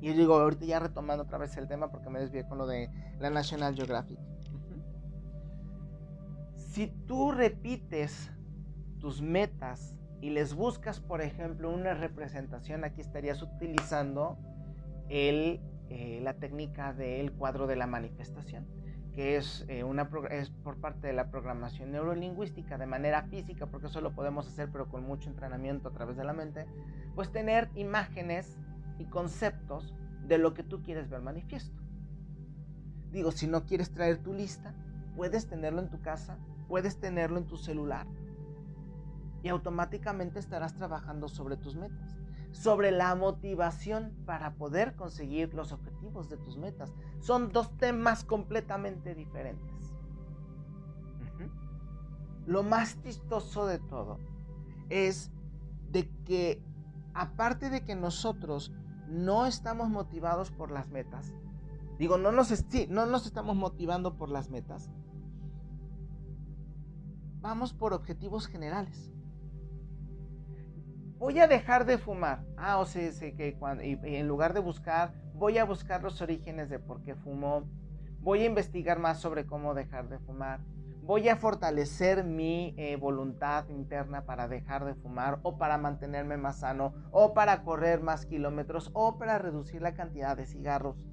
Y 0.00 0.14
digo, 0.14 0.38
ahorita 0.38 0.64
ya 0.64 0.78
retomando 0.78 1.24
otra 1.24 1.36
vez 1.36 1.58
el 1.58 1.68
tema 1.68 1.90
porque 1.90 2.08
me 2.08 2.20
desvié 2.20 2.46
con 2.48 2.56
lo 2.56 2.66
de 2.66 2.88
la 3.18 3.28
National 3.28 3.74
Geographic. 3.74 4.18
Si 6.56 6.86
tú 7.06 7.32
repites 7.32 8.30
tus 8.98 9.20
metas 9.20 9.95
y 10.20 10.30
les 10.30 10.54
buscas, 10.54 11.00
por 11.00 11.20
ejemplo, 11.20 11.70
una 11.70 11.94
representación, 11.94 12.84
aquí 12.84 13.00
estarías 13.00 13.42
utilizando 13.42 14.38
el, 15.08 15.60
eh, 15.90 16.20
la 16.22 16.34
técnica 16.34 16.92
del 16.92 17.32
cuadro 17.32 17.66
de 17.66 17.76
la 17.76 17.86
manifestación, 17.86 18.66
que 19.12 19.36
es, 19.36 19.64
eh, 19.68 19.84
una, 19.84 20.10
es 20.30 20.50
por 20.50 20.80
parte 20.80 21.06
de 21.06 21.12
la 21.12 21.30
programación 21.30 21.92
neurolingüística 21.92 22.78
de 22.78 22.86
manera 22.86 23.22
física, 23.24 23.66
porque 23.66 23.88
eso 23.88 24.00
lo 24.00 24.14
podemos 24.14 24.46
hacer, 24.46 24.70
pero 24.72 24.88
con 24.88 25.04
mucho 25.04 25.28
entrenamiento 25.28 25.88
a 25.88 25.92
través 25.92 26.16
de 26.16 26.24
la 26.24 26.32
mente, 26.32 26.66
pues 27.14 27.30
tener 27.30 27.68
imágenes 27.74 28.58
y 28.98 29.04
conceptos 29.04 29.94
de 30.26 30.38
lo 30.38 30.54
que 30.54 30.62
tú 30.62 30.82
quieres 30.82 31.08
ver 31.08 31.20
manifiesto. 31.20 31.82
Digo, 33.12 33.30
si 33.32 33.46
no 33.46 33.64
quieres 33.64 33.92
traer 33.92 34.18
tu 34.18 34.32
lista, 34.32 34.74
puedes 35.14 35.46
tenerlo 35.46 35.80
en 35.80 35.88
tu 35.88 36.00
casa, 36.00 36.38
puedes 36.68 36.98
tenerlo 36.98 37.38
en 37.38 37.46
tu 37.46 37.56
celular 37.56 38.06
y 39.46 39.48
automáticamente 39.48 40.40
estarás 40.40 40.74
trabajando 40.74 41.28
sobre 41.28 41.56
tus 41.56 41.76
metas, 41.76 42.16
sobre 42.50 42.90
la 42.90 43.14
motivación 43.14 44.12
para 44.26 44.54
poder 44.54 44.96
conseguir 44.96 45.54
los 45.54 45.70
objetivos 45.70 46.28
de 46.28 46.36
tus 46.36 46.56
metas. 46.56 46.92
Son 47.20 47.52
dos 47.52 47.70
temas 47.76 48.24
completamente 48.24 49.14
diferentes. 49.14 49.94
Lo 52.44 52.64
más 52.64 53.00
chistoso 53.04 53.66
de 53.66 53.78
todo 53.78 54.18
es 54.88 55.30
de 55.92 56.10
que 56.24 56.60
aparte 57.14 57.70
de 57.70 57.84
que 57.84 57.94
nosotros 57.94 58.72
no 59.06 59.46
estamos 59.46 59.90
motivados 59.90 60.50
por 60.50 60.72
las 60.72 60.90
metas. 60.90 61.32
Digo, 62.00 62.18
no 62.18 62.32
nos, 62.32 62.52
no 62.88 63.06
nos 63.06 63.26
estamos 63.26 63.54
motivando 63.54 64.16
por 64.16 64.28
las 64.28 64.50
metas. 64.50 64.90
Vamos 67.40 67.72
por 67.72 67.92
objetivos 67.92 68.48
generales. 68.48 69.12
Voy 71.18 71.38
a 71.40 71.46
dejar 71.46 71.86
de 71.86 71.98
fumar. 71.98 72.44
Ah, 72.56 72.78
o 72.78 72.86
sea, 72.86 73.10
que 73.20 73.56
en 74.02 74.28
lugar 74.28 74.54
de 74.54 74.60
buscar, 74.60 75.12
voy 75.34 75.58
a 75.58 75.64
buscar 75.64 76.02
los 76.02 76.20
orígenes 76.20 76.68
de 76.68 76.78
por 76.78 77.02
qué 77.02 77.14
fumo. 77.14 77.64
Voy 78.20 78.42
a 78.42 78.46
investigar 78.46 78.98
más 78.98 79.20
sobre 79.20 79.46
cómo 79.46 79.74
dejar 79.74 80.08
de 80.08 80.18
fumar 80.18 80.60
voy 81.06 81.28
a 81.28 81.36
fortalecer 81.36 82.24
mi 82.24 82.74
eh, 82.76 82.96
voluntad 82.96 83.68
interna 83.68 84.24
para 84.24 84.48
dejar 84.48 84.84
de 84.84 84.96
fumar 84.96 85.38
o 85.44 85.56
para 85.56 85.78
mantenerme 85.78 86.36
más 86.36 86.58
sano 86.58 86.94
o 87.12 87.32
para 87.32 87.62
correr 87.62 88.02
más 88.02 88.26
kilómetros 88.26 88.90
o 88.92 89.16
para 89.16 89.38
reducir 89.38 89.82
la 89.82 89.94
cantidad 89.94 90.36
de 90.36 90.46
cigarros. 90.46 91.06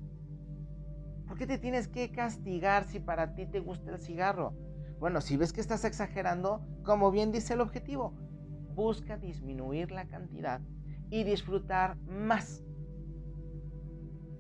¿Por 1.28 1.38
qué 1.38 1.46
te 1.46 1.60
tienes 1.60 1.88
que 1.88 2.12
castigar 2.12 2.86
si 2.86 3.00
para 3.00 3.36
ti 3.36 3.46
te 3.46 3.60
gusta 3.60 3.92
el 3.92 4.00
cigarro? 4.00 4.56
Bueno, 5.00 5.22
si 5.22 5.38
ves 5.38 5.54
que 5.54 5.62
estás 5.62 5.86
exagerando, 5.86 6.66
como 6.84 7.12
bien 7.12 7.32
dice 7.32 7.54
el 7.54 7.62
objetivo, 7.62 8.16
busca 8.74 9.18
disminuir 9.18 9.92
la 9.92 10.08
cantidad 10.08 10.62
y 11.10 11.24
disfrutar 11.24 11.98
más. 12.08 12.64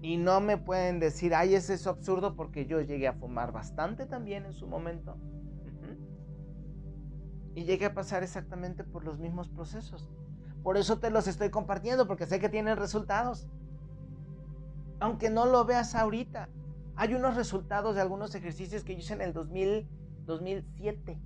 Y 0.01 0.17
no 0.17 0.41
me 0.41 0.57
pueden 0.57 0.99
decir, 0.99 1.33
ay, 1.33 1.55
es 1.55 1.87
absurdo 1.87 2.35
porque 2.35 2.65
yo 2.65 2.81
llegué 2.81 3.07
a 3.07 3.13
fumar 3.13 3.53
bastante 3.53 4.05
también 4.05 4.45
en 4.45 4.53
su 4.53 4.67
momento. 4.67 5.17
Y 7.55 7.63
llegué 7.63 7.85
a 7.85 7.93
pasar 7.93 8.23
exactamente 8.23 8.83
por 8.83 9.05
los 9.05 9.19
mismos 9.19 9.47
procesos. 9.47 10.09
Por 10.63 10.77
eso 10.77 10.99
te 10.99 11.09
los 11.09 11.27
estoy 11.27 11.49
compartiendo, 11.49 12.07
porque 12.07 12.25
sé 12.25 12.39
que 12.39 12.49
tienen 12.49 12.77
resultados. 12.77 13.47
Aunque 14.99 15.29
no 15.29 15.45
lo 15.45 15.63
veas 15.63 15.95
ahorita. 15.95 16.49
Hay 16.95 17.13
unos 17.13 17.35
resultados 17.35 17.95
de 17.95 18.01
algunos 18.01 18.35
ejercicios 18.35 18.83
que 18.83 18.93
yo 18.93 18.99
hice 18.99 19.13
en 19.13 19.21
el 19.21 19.33
2000, 19.33 19.87
2007. 20.25 21.19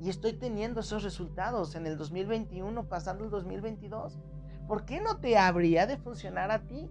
Y 0.00 0.08
estoy 0.08 0.32
teniendo 0.32 0.80
esos 0.80 1.02
resultados 1.02 1.74
en 1.74 1.86
el 1.86 1.98
2021, 1.98 2.88
pasando 2.88 3.24
el 3.24 3.30
2022. 3.30 4.18
¿Por 4.66 4.84
qué 4.84 5.00
no 5.00 5.18
te 5.18 5.36
habría 5.36 5.86
de 5.86 5.98
funcionar 5.98 6.50
a 6.50 6.60
ti? 6.60 6.88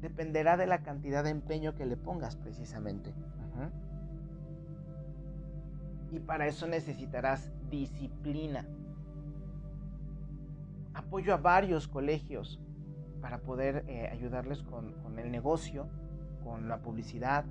Dependerá 0.00 0.56
de 0.56 0.66
la 0.66 0.82
cantidad 0.82 1.24
de 1.24 1.30
empeño 1.30 1.74
que 1.74 1.86
le 1.86 1.96
pongas 1.96 2.36
precisamente. 2.36 3.12
Y 6.12 6.20
para 6.20 6.46
eso 6.46 6.68
necesitarás 6.68 7.50
disciplina. 7.70 8.64
Apoyo 10.92 11.34
a 11.34 11.38
varios 11.38 11.88
colegios 11.88 12.60
para 13.20 13.38
poder 13.38 13.84
eh, 13.88 14.06
ayudarles 14.12 14.62
con, 14.62 14.94
el 15.18 15.32
negocio, 15.32 15.88
con 16.44 16.68
la 16.68 16.82
publicidad. 16.82 17.44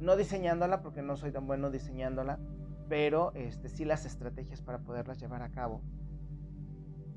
No 0.00 0.16
diseñándola 0.16 0.82
porque 0.82 1.02
no 1.02 1.16
soy 1.16 1.32
tan 1.32 1.46
bueno 1.46 1.70
diseñándola, 1.70 2.38
pero 2.88 3.32
este, 3.34 3.68
sí 3.68 3.84
las 3.84 4.04
estrategias 4.04 4.60
para 4.60 4.80
poderlas 4.80 5.18
llevar 5.20 5.42
a 5.42 5.50
cabo. 5.50 5.80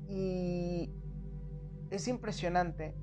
Y 0.08 0.90
es 1.90 2.08
impresionante 2.08 2.94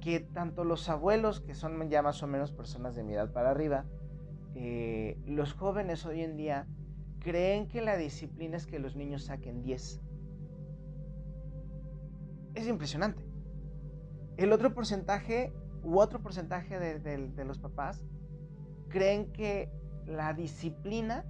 que 0.00 0.20
tanto 0.20 0.64
los 0.64 0.88
abuelos, 0.88 1.40
que 1.40 1.54
son 1.54 1.90
ya 1.90 2.02
más 2.02 2.22
o 2.22 2.26
menos 2.26 2.52
personas 2.52 2.94
de 2.94 3.02
mi 3.02 3.14
edad 3.14 3.32
para 3.32 3.50
arriba, 3.50 3.84
eh, 4.54 5.18
los 5.26 5.52
jóvenes 5.52 6.06
hoy 6.06 6.22
en 6.22 6.36
día 6.36 6.66
creen 7.20 7.68
que 7.68 7.82
la 7.82 7.96
disciplina 7.96 8.56
es 8.56 8.66
que 8.66 8.78
los 8.78 8.96
niños 8.96 9.24
saquen 9.24 9.62
10. 9.62 10.00
Es 12.54 12.66
impresionante. 12.66 13.24
El 14.36 14.52
otro 14.52 14.74
porcentaje 14.74 15.52
u 15.82 15.98
otro 16.00 16.20
porcentaje 16.20 16.78
de, 16.78 17.44
los 17.44 17.58
papás 17.58 18.04
creen 18.88 19.32
que 19.32 19.70
la 20.06 20.32
disciplina 20.34 21.24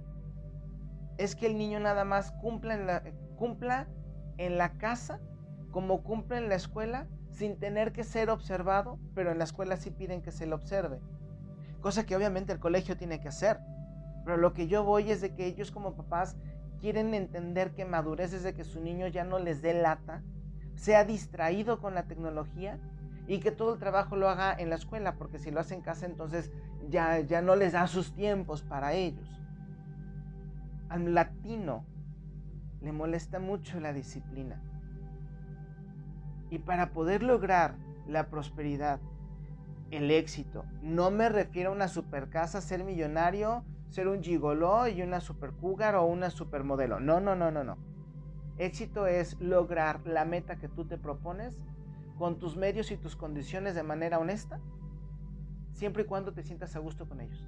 es 1.17 1.35
que 1.35 1.47
el 1.47 1.57
niño 1.57 1.79
nada 1.79 2.05
más 2.05 2.31
cumpla 2.31 2.73
en 2.75 2.87
la, 2.87 3.03
cumpla 3.35 3.87
en 4.37 4.57
la 4.57 4.77
casa 4.77 5.19
como 5.71 6.01
cumple 6.03 6.37
en 6.37 6.49
la 6.49 6.55
escuela 6.55 7.07
sin 7.31 7.59
tener 7.59 7.91
que 7.91 8.03
ser 8.03 8.29
observado, 8.29 8.99
pero 9.13 9.31
en 9.31 9.37
la 9.37 9.43
escuela 9.43 9.77
sí 9.77 9.91
piden 9.91 10.21
que 10.21 10.31
se 10.31 10.47
le 10.47 10.55
observe. 10.55 10.99
Cosa 11.81 12.05
que 12.05 12.15
obviamente 12.15 12.51
el 12.51 12.59
colegio 12.59 12.97
tiene 12.97 13.19
que 13.19 13.27
hacer. 13.27 13.59
Pero 14.25 14.37
lo 14.37 14.53
que 14.53 14.67
yo 14.67 14.83
voy 14.83 15.11
es 15.11 15.21
de 15.21 15.33
que 15.35 15.45
ellos 15.45 15.71
como 15.71 15.95
papás 15.95 16.35
quieren 16.79 17.13
entender 17.13 17.71
que 17.73 17.85
madurez 17.85 18.33
es 18.33 18.43
de 18.43 18.53
que 18.53 18.63
su 18.63 18.81
niño 18.81 19.07
ya 19.07 19.23
no 19.23 19.39
les 19.39 19.61
dé 19.61 19.73
lata, 19.73 20.23
sea 20.75 21.03
distraído 21.03 21.79
con 21.79 21.93
la 21.93 22.03
tecnología 22.03 22.79
y 23.27 23.39
que 23.39 23.51
todo 23.51 23.73
el 23.73 23.79
trabajo 23.79 24.15
lo 24.15 24.29
haga 24.29 24.53
en 24.57 24.69
la 24.69 24.75
escuela, 24.75 25.15
porque 25.15 25.39
si 25.39 25.51
lo 25.51 25.59
hace 25.59 25.75
en 25.75 25.81
casa 25.81 26.05
entonces 26.05 26.51
ya, 26.89 27.19
ya 27.19 27.41
no 27.41 27.55
les 27.55 27.73
da 27.73 27.87
sus 27.87 28.13
tiempos 28.13 28.63
para 28.63 28.93
ellos. 28.93 29.27
Al 30.89 31.13
latino 31.13 31.85
le 32.81 32.91
molesta 32.91 33.39
mucho 33.39 33.79
la 33.79 33.93
disciplina. 33.93 34.61
Y 36.49 36.59
para 36.59 36.91
poder 36.93 37.21
lograr 37.21 37.75
la 38.07 38.29
prosperidad, 38.29 38.99
el 39.91 40.11
éxito, 40.11 40.65
no 40.81 41.11
me 41.11 41.29
refiero 41.29 41.71
a 41.71 41.73
una 41.73 41.87
super 41.87 42.29
casa, 42.29 42.61
ser 42.61 42.83
millonario, 42.83 43.63
ser 43.89 44.07
un 44.07 44.23
gigoló 44.23 44.87
y 44.87 45.01
una 45.01 45.19
super 45.19 45.51
cougar 45.51 45.95
o 45.95 46.05
una 46.05 46.29
supermodelo. 46.29 46.99
No, 46.99 47.19
no, 47.19 47.35
no, 47.35 47.51
no, 47.51 47.63
no. 47.63 47.77
Éxito 48.57 49.07
es 49.07 49.39
lograr 49.39 50.05
la 50.05 50.25
meta 50.25 50.57
que 50.57 50.67
tú 50.67 50.85
te 50.85 50.97
propones 50.97 51.55
con 52.17 52.37
tus 52.37 52.57
medios 52.57 52.91
y 52.91 52.97
tus 52.97 53.15
condiciones 53.15 53.73
de 53.75 53.83
manera 53.83 54.19
honesta, 54.19 54.59
siempre 55.79 56.03
y 56.03 56.05
cuando 56.05 56.33
te 56.33 56.43
sientas 56.43 56.75
a 56.75 56.79
gusto 56.79 57.07
con 57.07 57.21
ellos. 57.21 57.41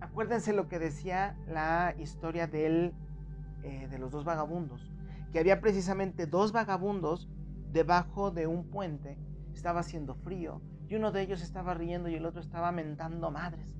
Acuérdense 0.00 0.52
lo 0.52 0.68
que 0.68 0.78
decía 0.78 1.36
la 1.48 1.96
historia 1.98 2.48
eh, 2.52 3.88
de 3.90 3.98
los 3.98 4.12
dos 4.12 4.24
vagabundos, 4.24 4.88
que 5.32 5.40
había 5.40 5.60
precisamente 5.60 6.26
dos 6.26 6.52
vagabundos 6.52 7.28
debajo 7.72 8.30
de 8.30 8.46
un 8.46 8.70
puente, 8.70 9.18
estaba 9.52 9.80
haciendo 9.80 10.14
frío, 10.14 10.62
y 10.88 10.94
uno 10.94 11.10
de 11.10 11.22
ellos 11.22 11.42
estaba 11.42 11.74
riendo 11.74 12.08
y 12.08 12.14
el 12.14 12.24
otro 12.24 12.40
estaba 12.40 12.70
mentando 12.70 13.32
madres. 13.32 13.74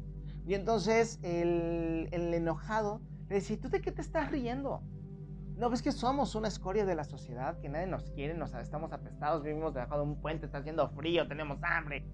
Y 0.49 0.55
entonces 0.55 1.21
el, 1.23 2.09
enojado 2.12 3.01
le 3.29 3.37
decía, 3.37 3.61
¿tú 3.61 3.69
de 3.69 3.81
qué 3.81 3.93
te 3.93 4.03
estás 4.03 4.33
riendo? 4.33 4.83
No, 5.57 5.71
ves 5.71 5.81
que 5.81 5.90
somos 5.92 6.35
una 6.35 6.49
escoria 6.49 6.85
de 6.85 6.95
la 6.95 7.05
sociedad, 7.05 7.59
que 7.61 7.71
nadie 7.71 7.87
nos 7.87 8.11
quiere, 8.11 8.35
nos, 8.35 8.53
estamos 8.55 8.92
apestados, 8.92 9.42
vivimos 9.42 9.73
debajo 9.73 9.97
de 9.97 10.03
un 10.03 10.21
puente, 10.21 10.45
está 10.47 10.59
haciendo 10.59 10.87
frío, 10.90 11.27
tenemos 11.27 11.59
hambre. 11.62 12.07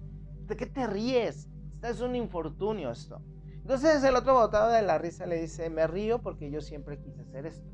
¿De 0.47 0.55
qué 0.55 0.65
te 0.65 0.87
ríes? 0.87 1.49
es 1.81 1.99
un 1.99 2.15
infortunio 2.15 2.91
esto. 2.91 3.21
Entonces 3.55 4.01
el 4.03 4.15
otro 4.15 4.33
botado 4.33 4.71
de 4.71 4.81
la 4.81 4.97
risa 4.97 5.25
le 5.25 5.41
dice, 5.41 5.69
me 5.69 5.85
río 5.87 6.21
porque 6.21 6.49
yo 6.49 6.61
siempre 6.61 6.99
quise 6.99 7.21
hacer 7.21 7.45
esto. 7.45 7.67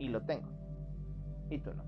Y 0.00 0.08
lo 0.08 0.24
tengo. 0.24 0.48
Y 1.48 1.60
tú 1.60 1.72
no. 1.74 1.84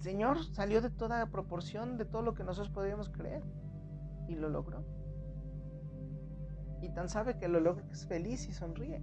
Señor 0.00 0.44
salió 0.54 0.80
de 0.80 0.90
toda 0.90 1.26
proporción 1.26 1.98
de 1.98 2.04
todo 2.04 2.22
lo 2.22 2.34
que 2.34 2.44
nosotros 2.44 2.72
podíamos 2.72 3.08
creer 3.10 3.42
y 4.28 4.34
lo 4.36 4.48
logró. 4.48 4.84
Y 6.80 6.88
tan 6.94 7.08
sabe 7.08 7.36
que 7.36 7.48
lo 7.48 7.60
logra 7.60 7.84
que 7.84 7.92
es 7.92 8.06
feliz 8.06 8.48
y 8.48 8.52
sonríe. 8.52 9.02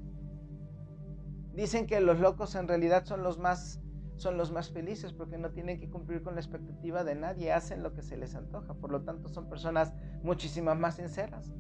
Dicen 1.58 1.88
que 1.88 2.00
los 2.02 2.20
locos 2.20 2.54
en 2.54 2.68
realidad 2.68 3.06
son 3.06 3.24
los 3.24 3.40
más 3.40 3.82
son 4.16 4.38
los 4.38 4.52
más 4.52 4.70
felices 4.70 5.12
porque 5.12 5.40
no 5.40 5.50
tienen 5.50 5.80
que 5.80 5.90
cumplir 5.90 6.22
con 6.22 6.36
la 6.36 6.42
expectativa 6.42 7.04
de 7.04 7.16
nadie, 7.16 7.52
hacen 7.52 7.82
lo 7.82 7.94
que 7.96 8.04
se 8.04 8.16
les 8.16 8.36
antoja, 8.36 8.76
por 8.76 8.92
lo 8.92 9.02
tanto 9.02 9.28
son 9.28 9.50
personas 9.50 9.92
muchísimas 10.22 10.78
más 10.78 10.98
sinceras. 10.98 11.52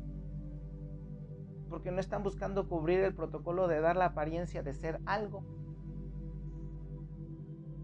Porque 1.68 1.90
no 1.90 2.00
están 2.00 2.22
buscando 2.22 2.70
cubrir 2.70 3.00
el 3.00 3.16
protocolo 3.16 3.68
de 3.68 3.82
dar 3.82 3.96
la 3.96 4.06
apariencia 4.06 4.62
de 4.62 4.76
ser 4.76 5.02
algo. 5.08 5.44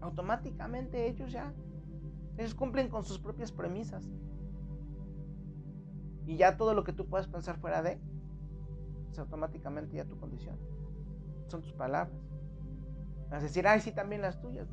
Automáticamente 0.00 1.08
ellos 1.08 1.32
ya 1.32 1.52
ellos 2.38 2.54
cumplen 2.54 2.90
con 2.90 3.04
sus 3.04 3.18
propias 3.18 3.50
premisas. 3.50 4.08
Y 6.26 6.36
ya 6.36 6.56
todo 6.56 6.74
lo 6.74 6.84
que 6.84 6.92
tú 6.92 7.08
puedas 7.08 7.26
pensar 7.26 7.58
fuera 7.58 7.82
de, 7.82 8.00
es 9.10 9.18
automáticamente 9.18 9.96
ya 9.96 10.04
tu 10.04 10.16
condición. 10.16 10.56
Son 11.48 11.62
tus 11.62 11.72
palabras. 11.72 12.16
Vas 13.30 13.40
a 13.40 13.46
decir, 13.46 13.66
ay, 13.66 13.80
sí, 13.80 13.92
también 13.92 14.22
las 14.22 14.40
tuyas. 14.40 14.68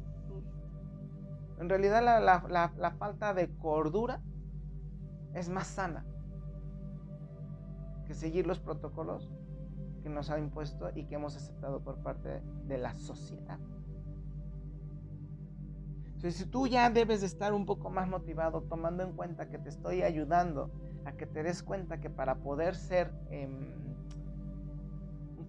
En 1.60 1.70
realidad 1.70 2.02
la, 2.02 2.92
falta 2.98 3.34
de 3.34 3.50
cordura 3.58 4.20
es 5.34 5.48
más 5.48 5.68
sana 5.68 6.06
que 8.06 8.16
seguir 8.16 8.48
los 8.48 8.60
protocolos 8.60 9.32
que 10.02 10.10
nos 10.10 10.32
ha 10.32 10.40
impuesto 10.40 10.90
y 10.96 11.06
que 11.06 11.16
hemos 11.16 11.36
aceptado 11.36 11.84
por 11.84 11.98
parte 12.02 12.42
de 12.66 12.78
la 12.80 12.98
sociedad. 12.98 13.60
Entonces, 16.06 16.36
si 16.36 16.46
tú 16.46 16.68
ya 16.68 16.90
debes 16.90 17.22
de 17.22 17.28
estar 17.28 17.54
un 17.54 17.66
poco 17.66 17.90
más 17.90 18.08
motivado, 18.08 18.62
tomando 18.64 19.04
en 19.04 19.14
cuenta 19.14 19.50
que 19.50 19.58
te 19.58 19.70
estoy 19.70 20.02
ayudando 20.02 20.72
a 21.06 21.14
que 21.14 21.26
te 21.26 21.44
des 21.44 21.64
cuenta 21.64 22.00
que 22.00 22.10
para 22.10 22.36
poder 22.36 22.76
ser 22.76 23.12
em, 23.30 23.96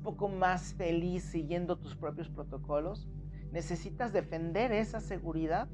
poco 0.02 0.28
más 0.28 0.74
feliz 0.74 1.24
siguiendo 1.24 1.78
tus 1.78 1.96
propios 1.96 2.28
protocolos, 2.28 3.08
necesitas 3.50 4.12
defender 4.12 4.72
esa 4.72 5.00
seguridad 5.00 5.68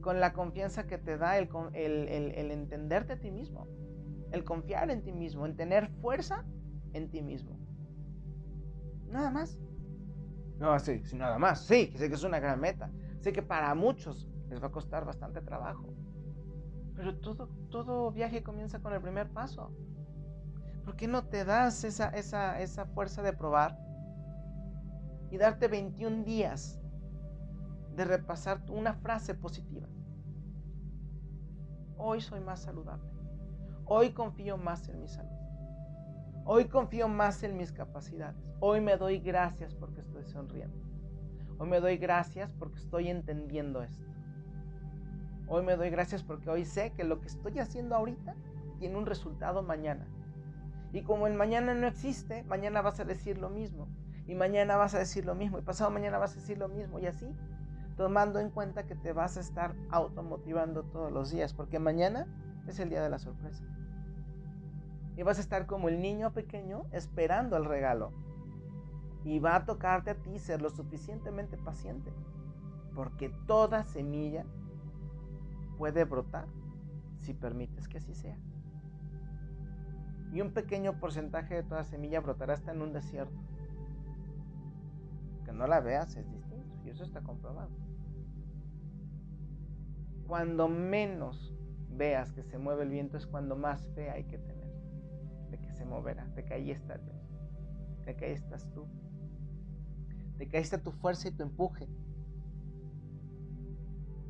con 0.00 0.20
la 0.20 0.32
confianza 0.32 0.86
que 0.86 0.98
te 0.98 1.16
da 1.16 1.38
el, 1.38 1.48
el, 1.74 2.50
entenderte 2.50 3.14
a 3.14 3.20
ti 3.20 3.30
mismo, 3.30 3.68
el 4.32 4.44
confiar 4.44 4.90
en 4.90 5.02
ti 5.02 5.12
mismo, 5.12 5.46
en 5.46 5.56
tener 5.56 5.88
fuerza 6.00 6.44
en 6.92 7.08
ti 7.10 7.22
mismo. 7.22 7.58
Nada 9.08 9.30
más. 9.30 9.58
No, 10.58 10.78
sí, 10.78 11.02
sí, 11.04 11.16
nada 11.16 11.38
más. 11.38 11.64
Sí, 11.66 11.92
sé 11.96 12.08
que 12.08 12.14
es 12.14 12.24
una 12.24 12.40
gran 12.40 12.60
meta. 12.60 12.90
Sé 13.20 13.32
que 13.32 13.42
para 13.42 13.74
muchos 13.74 14.28
les 14.48 14.62
va 14.62 14.68
a 14.68 14.72
costar 14.72 15.04
bastante 15.04 15.40
trabajo. 15.40 15.94
Pero 16.94 17.18
todo, 17.18 17.48
todo 17.70 18.10
viaje 18.10 18.42
comienza 18.42 18.80
con 18.80 18.92
el 18.92 19.00
primer 19.00 19.30
paso. 19.30 19.72
¿Por 20.84 20.96
qué 20.96 21.06
no 21.06 21.24
te 21.24 21.44
das 21.44 21.84
esa, 21.84 22.08
esa, 22.08 22.60
esa 22.60 22.86
fuerza 22.86 23.22
de 23.22 23.32
probar 23.32 23.78
y 25.30 25.38
darte 25.38 25.68
21 25.68 26.24
días 26.24 26.80
de 27.94 28.04
repasar 28.04 28.62
una 28.70 28.94
frase 28.94 29.34
positiva? 29.34 29.88
Hoy 31.96 32.20
soy 32.20 32.40
más 32.40 32.60
saludable. 32.60 33.10
Hoy 33.84 34.10
confío 34.10 34.56
más 34.56 34.88
en 34.88 35.00
mi 35.00 35.08
salud. 35.08 35.30
Hoy 36.44 36.64
confío 36.64 37.06
más 37.06 37.42
en 37.44 37.56
mis 37.56 37.72
capacidades. 37.72 38.42
Hoy 38.58 38.80
me 38.80 38.96
doy 38.96 39.20
gracias 39.20 39.74
porque 39.74 40.00
estoy 40.00 40.24
sonriendo. 40.24 40.76
Hoy 41.58 41.68
me 41.68 41.78
doy 41.78 41.96
gracias 41.96 42.52
porque 42.52 42.80
estoy 42.80 43.08
entendiendo 43.08 43.82
esto. 43.82 44.04
Hoy 45.46 45.64
me 45.64 45.76
doy 45.76 45.90
gracias 45.90 46.24
porque 46.24 46.50
hoy 46.50 46.64
sé 46.64 46.92
que 46.92 47.04
lo 47.04 47.20
que 47.20 47.28
estoy 47.28 47.60
haciendo 47.60 47.94
ahorita 47.94 48.34
tiene 48.80 48.96
un 48.96 49.06
resultado 49.06 49.62
mañana. 49.62 50.08
Y 50.92 51.02
como 51.02 51.26
el 51.26 51.34
mañana 51.34 51.74
no 51.74 51.86
existe, 51.86 52.44
mañana 52.44 52.82
vas 52.82 53.00
a 53.00 53.04
decir 53.04 53.38
lo 53.38 53.48
mismo. 53.48 53.88
Y 54.26 54.34
mañana 54.34 54.76
vas 54.76 54.94
a 54.94 54.98
decir 54.98 55.24
lo 55.24 55.34
mismo. 55.34 55.58
Y 55.58 55.62
pasado 55.62 55.90
mañana 55.90 56.18
vas 56.18 56.32
a 56.32 56.40
decir 56.40 56.58
lo 56.58 56.68
mismo. 56.68 56.98
Y 56.98 57.06
así, 57.06 57.34
tomando 57.96 58.38
en 58.38 58.50
cuenta 58.50 58.86
que 58.86 58.94
te 58.94 59.12
vas 59.12 59.36
a 59.38 59.40
estar 59.40 59.74
automotivando 59.90 60.84
todos 60.84 61.10
los 61.10 61.30
días. 61.30 61.54
Porque 61.54 61.78
mañana 61.78 62.26
es 62.68 62.78
el 62.78 62.90
día 62.90 63.02
de 63.02 63.08
la 63.08 63.18
sorpresa. 63.18 63.64
Y 65.16 65.22
vas 65.22 65.38
a 65.38 65.40
estar 65.40 65.66
como 65.66 65.88
el 65.88 66.00
niño 66.00 66.32
pequeño 66.32 66.84
esperando 66.92 67.56
el 67.56 67.64
regalo. 67.64 68.12
Y 69.24 69.38
va 69.38 69.56
a 69.56 69.64
tocarte 69.64 70.10
a 70.10 70.14
ti 70.14 70.38
ser 70.38 70.60
lo 70.60 70.68
suficientemente 70.68 71.56
paciente. 71.56 72.12
Porque 72.94 73.30
toda 73.46 73.84
semilla 73.84 74.44
puede 75.78 76.04
brotar 76.04 76.46
si 77.20 77.32
permites 77.32 77.88
que 77.88 77.98
así 77.98 78.14
sea. 78.14 78.36
Y 80.32 80.40
un 80.40 80.52
pequeño 80.52 80.98
porcentaje 80.98 81.54
de 81.54 81.62
toda 81.62 81.84
semilla 81.84 82.20
brotará 82.20 82.54
hasta 82.54 82.72
en 82.72 82.80
un 82.80 82.92
desierto. 82.92 83.38
Que 85.44 85.52
no 85.52 85.66
la 85.66 85.80
veas 85.80 86.16
es 86.16 86.30
distinto 86.32 86.74
y 86.84 86.90
eso 86.90 87.04
está 87.04 87.20
comprobado. 87.20 87.70
Cuando 90.26 90.68
menos 90.68 91.54
veas 91.90 92.32
que 92.32 92.42
se 92.42 92.58
mueve 92.58 92.84
el 92.84 92.88
viento 92.88 93.18
es 93.18 93.26
cuando 93.26 93.56
más 93.56 93.86
fe 93.94 94.10
hay 94.10 94.24
que 94.24 94.38
tener 94.38 94.72
de 95.50 95.58
que 95.58 95.70
se 95.72 95.84
moverá, 95.84 96.26
de 96.28 96.44
que 96.44 96.54
ahí 96.54 96.70
está 96.70 96.96
Dios, 96.96 97.30
de 98.06 98.16
que 98.16 98.24
ahí 98.24 98.32
estás 98.32 98.66
tú, 98.72 98.86
de 100.38 100.48
que 100.48 100.56
ahí 100.56 100.62
está 100.62 100.78
tu 100.78 100.92
fuerza 100.92 101.28
y 101.28 101.32
tu 101.32 101.42
empuje. 101.42 101.86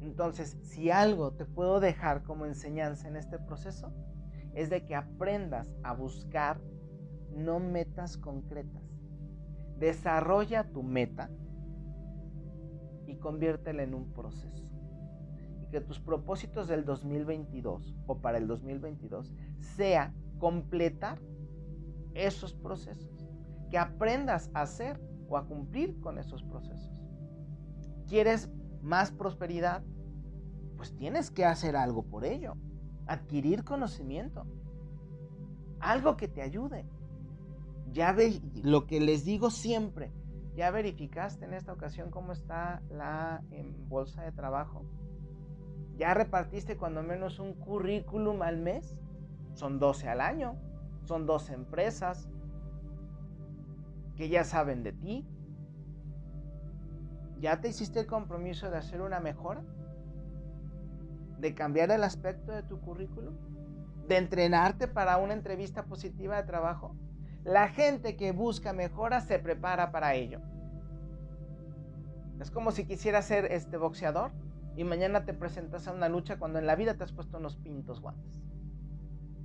Entonces, 0.01 0.59
si 0.63 0.91
algo 0.91 1.33
te 1.33 1.45
puedo 1.45 1.79
dejar 1.79 2.25
como 2.25 2.45
enseñanza 2.45 3.07
en 3.07 3.15
este 3.15 3.39
proceso, 3.39 3.93
es 4.55 4.71
de 4.71 4.85
que 4.85 4.95
aprendas 4.95 5.73
a 5.83 5.95
buscar 5.95 6.61
no 7.35 7.61
metas 7.61 8.17
concretas. 8.17 8.83
Desarrolla 9.79 10.65
tu 10.65 10.83
meta 10.83 11.31
y 13.07 13.17
conviértela 13.17 13.83
en 13.83 13.95
un 13.95 14.13
proceso 14.13 14.73
que 15.73 15.81
tus 15.81 15.99
propósitos 15.99 16.69
del 16.69 16.85
2022 16.85 17.97
o 18.07 18.19
para 18.19 18.37
el 18.37 18.47
2022 18.47 19.35
sea 19.59 20.13
completar 20.39 21.19
esos 22.13 22.53
procesos, 22.53 23.27
que 23.71 23.79
aprendas 23.79 24.51
a 24.53 24.63
hacer 24.63 25.01
o 25.29 25.39
a 25.39 25.47
cumplir 25.47 25.99
con 26.01 26.19
esos 26.19 26.43
procesos. 26.45 27.03
¿Quieres 28.07 28.51
más 28.83 29.13
prosperidad? 29.13 29.83
Pues 30.77 30.95
tienes 30.95 31.31
que 31.31 31.47
hacer 31.47 31.75
algo 31.75 32.03
por 32.03 32.27
ello, 32.27 32.55
adquirir 33.07 33.65
conocimiento, 33.65 34.45
algo 35.81 36.17
que 36.17 36.29
te 36.29 36.43
ayude. 36.43 36.85
Ya 37.91 38.13
ve 38.13 38.41
lo 38.63 38.87
que 38.87 39.01
les 39.01 39.25
digo 39.25 39.51
siempre, 39.51 40.11
¿ya 40.55 40.71
verificaste 40.71 41.45
en 41.45 41.55
esta 41.55 41.73
ocasión 41.73 42.11
cómo 42.11 42.33
está 42.33 42.83
la 42.91 43.43
em, 43.51 43.89
bolsa 43.89 44.23
de 44.23 44.33
trabajo? 44.33 44.85
¿Ya 45.97 46.15
repartiste 46.15 46.77
cuando 46.77 47.03
menos 47.03 47.39
un 47.39 47.55
currículum 47.55 48.43
al 48.43 48.59
mes? 48.59 48.97
Son 49.55 49.79
12 49.79 50.09
al 50.09 50.21
año. 50.21 50.57
Son 51.05 51.27
12 51.27 51.55
empresas 51.55 52.29
que 54.17 54.29
ya 54.29 54.45
saben 54.45 54.83
de 54.83 54.93
ti. 54.93 55.27
¿Ya 57.41 57.61
te 57.61 57.69
hiciste 57.69 58.01
el 58.01 58.07
compromiso 58.07 58.71
de 58.71 58.79
hacer 58.79 59.01
una 59.01 59.21
mejora? 59.21 59.65
¿De 61.43 61.57
cambiar 61.57 61.91
el 61.91 62.05
aspecto 62.05 62.53
de 62.53 62.63
tu 62.63 62.81
currículum? 62.81 63.35
¿De 64.07 64.17
entrenarte 64.17 64.87
para 64.87 65.17
una 65.17 65.33
entrevista 65.33 65.85
positiva 65.87 66.37
de 66.37 66.45
trabajo? 66.45 66.95
La 67.43 67.67
gente 67.67 68.15
que 68.15 68.31
busca 68.31 68.73
mejora 68.73 69.21
se 69.21 69.41
prepara 69.41 69.91
para 69.91 70.15
ello. 70.15 70.41
Es 72.39 72.53
como 72.53 72.71
si 72.71 72.85
quisiera 72.85 73.23
ser 73.23 73.47
este 73.47 73.77
boxeador 73.77 74.31
y 74.77 74.85
mañana 74.85 75.25
te 75.25 75.35
presentas 75.35 75.89
a 75.89 75.93
una 75.93 76.09
lucha 76.09 76.39
cuando 76.39 76.61
en 76.61 76.67
la 76.69 76.77
vida 76.77 76.95
te 76.95 77.03
has 77.03 77.13
puesto 77.13 77.39
unos 77.39 77.57
pintos 77.57 78.01
guantes. 78.01 78.41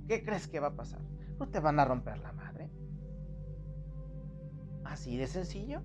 ¿Qué 0.06 0.22
crees 0.24 0.46
que 0.46 0.60
va 0.60 0.68
a 0.68 0.76
pasar? 0.76 1.00
No 1.40 1.48
te 1.48 1.58
van 1.58 1.80
a 1.80 1.84
romper 1.84 2.18
la 2.20 2.30
madre. 2.30 2.70
Así 4.84 5.16
de 5.16 5.26
sencillo. 5.26 5.82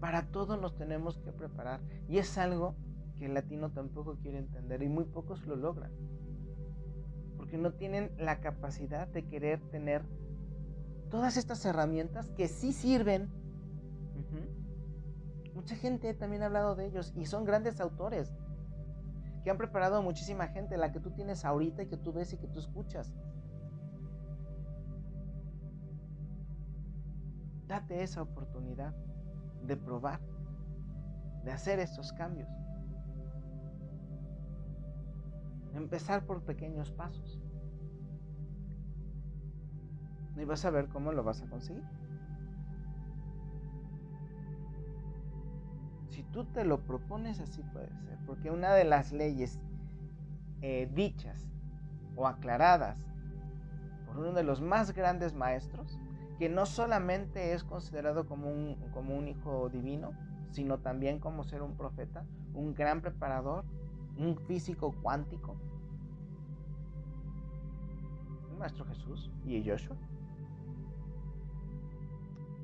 Para 0.00 0.28
todo 0.28 0.56
nos 0.56 0.74
tenemos 0.78 1.18
que 1.18 1.32
preparar. 1.32 1.80
Y 2.08 2.16
es 2.16 2.38
algo 2.38 2.76
que 3.20 3.26
el 3.26 3.34
latino 3.34 3.70
tampoco 3.70 4.16
quiere 4.16 4.38
entender 4.38 4.82
y 4.82 4.88
muy 4.88 5.04
pocos 5.04 5.46
lo 5.46 5.54
logran. 5.54 5.92
Porque 7.36 7.56
no 7.56 7.74
tienen 7.74 8.10
la 8.18 8.40
capacidad 8.40 9.06
de 9.06 9.28
querer 9.28 9.60
tener 9.70 10.02
todas 11.08 11.36
estas 11.36 11.64
herramientas 11.64 12.30
que 12.30 12.48
sí 12.48 12.72
sirven 12.72 13.30
Mucha 15.60 15.76
gente 15.76 16.14
también 16.14 16.42
ha 16.42 16.46
hablado 16.46 16.74
de 16.74 16.86
ellos 16.86 17.12
y 17.14 17.26
son 17.26 17.44
grandes 17.44 17.82
autores 17.82 18.32
que 19.44 19.50
han 19.50 19.58
preparado 19.58 19.96
a 19.96 20.00
muchísima 20.00 20.48
gente, 20.48 20.78
la 20.78 20.90
que 20.90 21.00
tú 21.00 21.10
tienes 21.10 21.44
ahorita 21.44 21.82
y 21.82 21.86
que 21.86 21.98
tú 21.98 22.14
ves 22.14 22.32
y 22.32 22.38
que 22.38 22.46
tú 22.46 22.60
escuchas. 22.60 23.12
Date 27.66 28.02
esa 28.02 28.22
oportunidad 28.22 28.94
de 29.66 29.76
probar, 29.76 30.20
de 31.44 31.52
hacer 31.52 31.78
estos 31.78 32.10
cambios. 32.14 32.48
Empezar 35.74 36.26
por 36.26 36.42
pequeños 36.42 36.90
pasos. 36.92 37.40
Y 40.36 40.44
vas 40.44 40.64
a 40.64 40.70
ver 40.70 40.88
cómo 40.88 41.12
lo 41.12 41.22
vas 41.22 41.42
a 41.42 41.48
conseguir. 41.48 41.84
si 46.20 46.24
tú 46.24 46.44
te 46.44 46.64
lo 46.64 46.80
propones, 46.82 47.40
así 47.40 47.62
puede 47.62 47.88
ser. 47.88 48.18
Porque 48.26 48.50
una 48.50 48.74
de 48.74 48.84
las 48.84 49.10
leyes 49.10 49.58
eh, 50.60 50.90
dichas 50.92 51.48
o 52.14 52.26
aclaradas 52.26 53.02
por 54.04 54.18
uno 54.18 54.32
de 54.32 54.42
los 54.42 54.60
más 54.60 54.92
grandes 54.92 55.34
maestros, 55.34 55.98
que 56.38 56.50
no 56.50 56.66
solamente 56.66 57.54
es 57.54 57.64
considerado 57.64 58.26
como 58.26 58.50
un, 58.50 58.76
como 58.92 59.16
un 59.16 59.28
hijo 59.28 59.70
divino, 59.70 60.12
sino 60.50 60.78
también 60.78 61.20
como 61.20 61.44
ser 61.44 61.62
un 61.62 61.76
profeta, 61.76 62.26
un 62.52 62.74
gran 62.74 63.00
preparador, 63.00 63.64
un 64.20 64.36
físico 64.36 64.92
cuántico, 65.02 65.56
el 68.50 68.56
Maestro 68.58 68.84
Jesús 68.84 69.30
y 69.44 69.66
Joshua. 69.66 69.96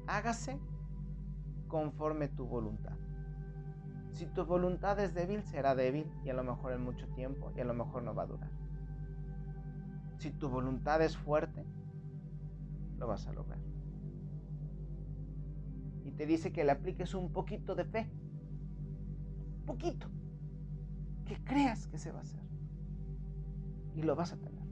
Hágase 0.07 0.59
conforme 1.67 2.29
tu 2.29 2.47
voluntad. 2.47 2.97
Si 4.13 4.27
tu 4.27 4.45
voluntad 4.45 4.99
es 5.01 5.15
débil, 5.15 5.43
será 5.43 5.75
débil 5.75 6.11
y 6.25 6.31
a 6.31 6.35
lo 6.35 6.45
mejor 6.45 6.73
en 6.73 6.83
mucho 6.83 7.07
tiempo 7.09 7.53
y 7.57 7.61
a 7.61 7.65
lo 7.65 7.75
mejor 7.75 8.03
no 8.03 8.15
va 8.15 8.23
a 8.23 8.27
durar. 8.27 8.51
Si 10.19 10.31
tu 10.31 10.49
voluntad 10.49 11.03
es 11.03 11.17
fuerte, 11.17 11.65
lo 12.99 13.07
vas 13.07 13.27
a 13.27 13.33
lograr. 13.33 13.59
Y 16.05 16.13
te 16.13 16.27
dice 16.27 16.53
que 16.53 16.65
le 16.65 16.73
apliques 16.73 17.15
un 17.15 17.33
poquito 17.33 17.75
de 17.75 17.85
fe. 17.85 18.11
Poquito. 19.67 20.09
Que 21.27 21.43
creas 21.45 21.87
que 21.89 21.99
se 21.99 22.13
va 22.13 22.21
a 22.21 22.23
hacer. 22.23 22.43
Y 23.95 24.03
lo 24.03 24.15
vas 24.15 24.33
a 24.33 24.37
tener. 24.37 24.65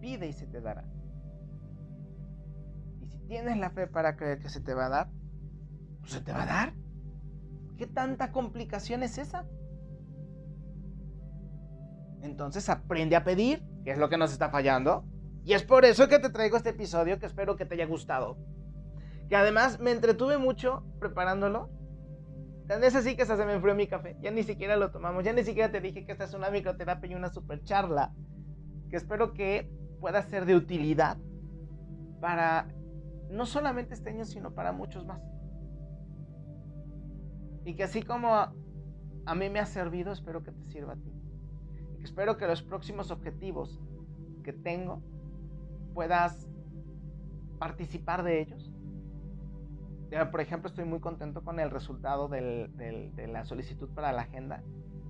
Pide 0.00 0.28
y 0.28 0.32
se 0.32 0.46
te 0.46 0.60
dará. 0.60 0.84
Y 3.00 3.06
si 3.06 3.18
tienes 3.20 3.56
la 3.58 3.70
fe 3.70 3.86
para 3.86 4.16
creer 4.16 4.38
que 4.38 4.48
se 4.48 4.60
te 4.60 4.74
va 4.74 4.86
a 4.86 4.88
dar, 4.90 5.10
se 6.04 6.20
te 6.20 6.32
va 6.32 6.42
a 6.42 6.46
dar. 6.46 6.74
¿Qué 7.76 7.86
tanta 7.86 8.32
complicación 8.32 9.02
es 9.02 9.18
esa? 9.18 9.46
Entonces 12.22 12.68
aprende 12.68 13.16
a 13.16 13.24
pedir, 13.24 13.62
que 13.84 13.92
es 13.92 13.98
lo 13.98 14.08
que 14.08 14.16
nos 14.16 14.32
está 14.32 14.48
fallando. 14.50 15.04
Y 15.44 15.52
es 15.52 15.62
por 15.62 15.84
eso 15.84 16.08
que 16.08 16.18
te 16.18 16.30
traigo 16.30 16.56
este 16.56 16.70
episodio 16.70 17.18
que 17.18 17.26
espero 17.26 17.56
que 17.56 17.66
te 17.66 17.74
haya 17.74 17.86
gustado. 17.86 18.38
Que 19.28 19.36
además 19.36 19.78
me 19.78 19.90
entretuve 19.90 20.38
mucho 20.38 20.84
preparándolo. 21.00 21.70
Tan 22.66 22.82
es 22.82 22.94
así 22.94 23.14
que 23.14 23.22
hasta 23.22 23.36
se 23.36 23.44
me 23.44 23.54
enfrió 23.54 23.74
mi 23.74 23.86
café. 23.86 24.16
Ya 24.20 24.30
ni 24.30 24.42
siquiera 24.42 24.76
lo 24.76 24.90
tomamos. 24.90 25.24
Ya 25.24 25.32
ni 25.32 25.44
siquiera 25.44 25.70
te 25.70 25.80
dije 25.80 26.04
que 26.04 26.12
esta 26.12 26.24
es 26.24 26.34
una 26.34 26.50
microterapia 26.50 27.10
y 27.10 27.14
una 27.14 27.28
super 27.28 27.62
charla. 27.62 28.14
Que 28.88 28.96
espero 28.96 29.34
que 29.34 29.70
pueda 30.00 30.22
ser 30.22 30.46
de 30.46 30.56
utilidad 30.56 31.18
para 32.20 32.68
no 33.30 33.46
solamente 33.46 33.94
este 33.94 34.10
año, 34.10 34.24
sino 34.24 34.54
para 34.54 34.72
muchos 34.72 35.04
más. 35.04 35.20
Y 37.64 37.74
que 37.74 37.84
así 37.84 38.02
como 38.02 38.34
a, 38.34 39.34
mí 39.34 39.50
me 39.50 39.58
ha 39.58 39.66
servido, 39.66 40.12
espero 40.12 40.42
que 40.42 40.52
te 40.52 40.64
sirva 40.64 40.94
a 40.94 40.96
ti. 40.96 41.12
Y 41.94 41.98
que 41.98 42.04
espero 42.04 42.36
que 42.36 42.46
los 42.46 42.62
próximos 42.62 43.10
objetivos 43.10 43.80
que 44.42 44.52
tengo 44.52 45.02
puedas 45.94 46.46
participar 47.58 48.22
de 48.22 48.40
ellos. 48.40 48.73
Por 50.30 50.40
ejemplo, 50.40 50.68
estoy 50.68 50.84
muy 50.84 51.00
contento 51.00 51.42
con 51.42 51.58
el 51.58 51.70
resultado 51.70 52.28
de 52.28 53.28
la 53.28 53.44
solicitud 53.44 53.88
para 53.90 54.12
la 54.12 54.22
agenda. 54.22 54.62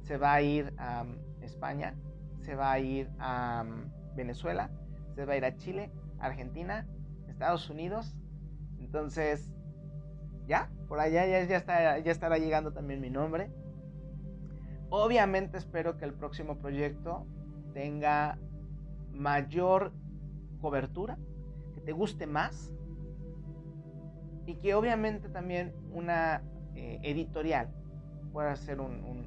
Se 0.03 0.17
va 0.17 0.35
a 0.35 0.43
ir 0.43 0.75
a 0.79 1.05
España, 1.41 1.95
se 2.41 2.55
va 2.55 2.73
a 2.73 2.79
ir 2.79 3.11
a 3.19 3.65
Venezuela, 4.15 4.71
se 5.15 5.25
va 5.25 5.35
a 5.35 5.37
ir 5.37 5.45
a 5.45 5.57
Chile, 5.57 5.91
Argentina, 6.19 6.87
Estados 7.29 7.69
Unidos. 7.71 8.15
Entonces, 8.79 9.53
ya, 10.47 10.71
por 10.89 11.01
allá 11.01 11.27
ya, 11.27 11.45
ya, 11.45 11.99
ya 11.99 12.13
estará 12.13 12.39
llegando 12.39 12.73
también 12.73 13.01
mi 13.01 13.11
nombre. 13.11 13.51
Obviamente 14.91 15.59
espero 15.59 15.97
que 15.97 16.05
el 16.05 16.15
próximo 16.15 16.59
proyecto 16.59 17.27
tenga 17.73 18.39
mayor 19.13 19.93
cobertura, 20.61 21.19
que 21.75 21.81
te 21.81 21.93
guste 21.93 22.27
más 22.27 22.73
y 24.47 24.57
que 24.57 24.75
obviamente 24.75 25.29
también 25.29 25.75
una 25.93 26.43
eh, 26.75 27.01
editorial 27.03 27.69
pueda 28.33 28.55
ser 28.57 28.81
un, 28.81 29.25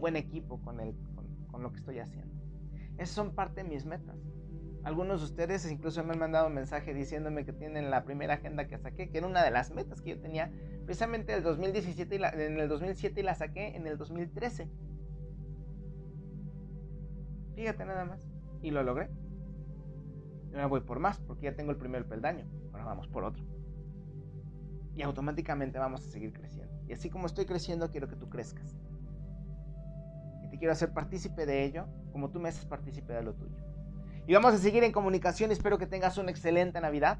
buen 0.00 0.16
equipo 0.16 0.60
con, 0.60 0.80
el, 0.80 0.94
con 1.50 1.62
lo 1.62 1.72
que 1.72 1.78
estoy 1.78 1.98
haciendo. 2.00 2.34
Esas 2.98 3.14
son 3.14 3.34
parte 3.34 3.62
de 3.62 3.68
mis 3.68 3.86
metas. 3.86 4.16
Algunos 4.84 5.20
de 5.20 5.26
ustedes 5.26 5.70
incluso 5.70 6.04
me 6.04 6.12
han 6.12 6.18
mandado 6.18 6.46
un 6.46 6.54
mensaje 6.54 6.94
diciéndome 6.94 7.44
que 7.44 7.52
tienen 7.52 7.90
la 7.90 8.04
primera 8.04 8.34
agenda 8.34 8.68
que 8.68 8.78
saqué, 8.78 9.10
que 9.10 9.18
era 9.18 9.26
una 9.26 9.42
de 9.42 9.50
las 9.50 9.72
metas 9.72 10.00
que 10.00 10.10
yo 10.10 10.20
tenía 10.20 10.52
precisamente 10.84 11.34
el 11.34 11.42
2017 11.42 12.14
y 12.14 12.18
en 12.22 12.60
el 12.60 12.68
2007 12.68 13.20
y 13.20 13.22
la 13.24 13.34
saqué 13.34 13.76
en 13.76 13.86
el 13.86 13.98
2013. 13.98 14.70
Fíjate 17.56 17.84
nada 17.84 18.04
más. 18.04 18.20
Y 18.62 18.70
lo 18.70 18.82
logré. 18.82 19.08
Ahora 20.52 20.66
voy 20.66 20.80
por 20.82 21.00
más 21.00 21.18
porque 21.20 21.46
ya 21.46 21.56
tengo 21.56 21.72
el 21.72 21.78
primer 21.78 22.06
peldaño. 22.06 22.46
Ahora 22.72 22.84
vamos 22.84 23.08
por 23.08 23.24
otro. 23.24 23.42
Y 24.96 25.02
automáticamente 25.02 25.78
vamos 25.78 26.00
a 26.00 26.10
seguir 26.10 26.32
creciendo. 26.32 26.74
Y 26.88 26.92
así 26.92 27.10
como 27.10 27.26
estoy 27.26 27.44
creciendo, 27.44 27.90
quiero 27.90 28.08
que 28.08 28.16
tú 28.16 28.28
crezcas. 28.28 28.74
Y 30.42 30.48
te 30.48 30.58
quiero 30.58 30.72
hacer 30.72 30.92
partícipe 30.92 31.46
de 31.46 31.64
ello 31.64 31.86
como 32.12 32.30
tú 32.30 32.40
me 32.40 32.48
haces 32.48 32.64
partícipe 32.64 33.12
de 33.12 33.22
lo 33.22 33.34
tuyo. 33.34 33.56
Y 34.26 34.32
vamos 34.32 34.54
a 34.54 34.58
seguir 34.58 34.82
en 34.82 34.92
comunicación. 34.92 35.52
Espero 35.52 35.78
que 35.78 35.86
tengas 35.86 36.16
una 36.18 36.30
excelente 36.30 36.80
Navidad. 36.80 37.18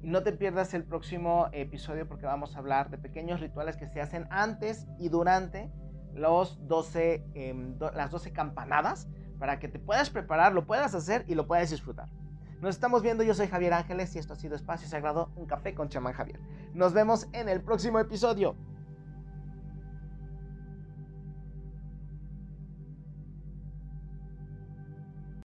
Y 0.00 0.08
no 0.08 0.22
te 0.22 0.32
pierdas 0.32 0.74
el 0.74 0.84
próximo 0.84 1.48
episodio 1.52 2.08
porque 2.08 2.26
vamos 2.26 2.56
a 2.56 2.58
hablar 2.58 2.90
de 2.90 2.98
pequeños 2.98 3.40
rituales 3.40 3.76
que 3.76 3.86
se 3.86 4.00
hacen 4.00 4.26
antes 4.30 4.88
y 4.98 5.10
durante 5.10 5.70
los 6.14 6.66
12, 6.66 7.24
em, 7.34 7.76
las 7.94 8.10
12 8.10 8.32
campanadas 8.32 9.08
para 9.38 9.58
que 9.58 9.68
te 9.68 9.78
puedas 9.78 10.10
preparar, 10.10 10.52
lo 10.52 10.66
puedas 10.66 10.94
hacer 10.94 11.24
y 11.28 11.34
lo 11.34 11.46
puedas 11.46 11.70
disfrutar. 11.70 12.08
Nos 12.62 12.76
estamos 12.76 13.02
viendo, 13.02 13.24
yo 13.24 13.34
soy 13.34 13.48
Javier 13.48 13.72
Ángeles 13.72 14.14
y 14.14 14.20
esto 14.20 14.34
ha 14.34 14.36
sido 14.36 14.54
Espacio 14.54 14.86
Sagrado, 14.86 15.30
un 15.34 15.46
café 15.46 15.74
con 15.74 15.88
chamán 15.88 16.12
Javier. 16.12 16.38
Nos 16.74 16.92
vemos 16.92 17.26
en 17.32 17.48
el 17.48 17.60
próximo 17.60 17.98
episodio. 17.98 18.54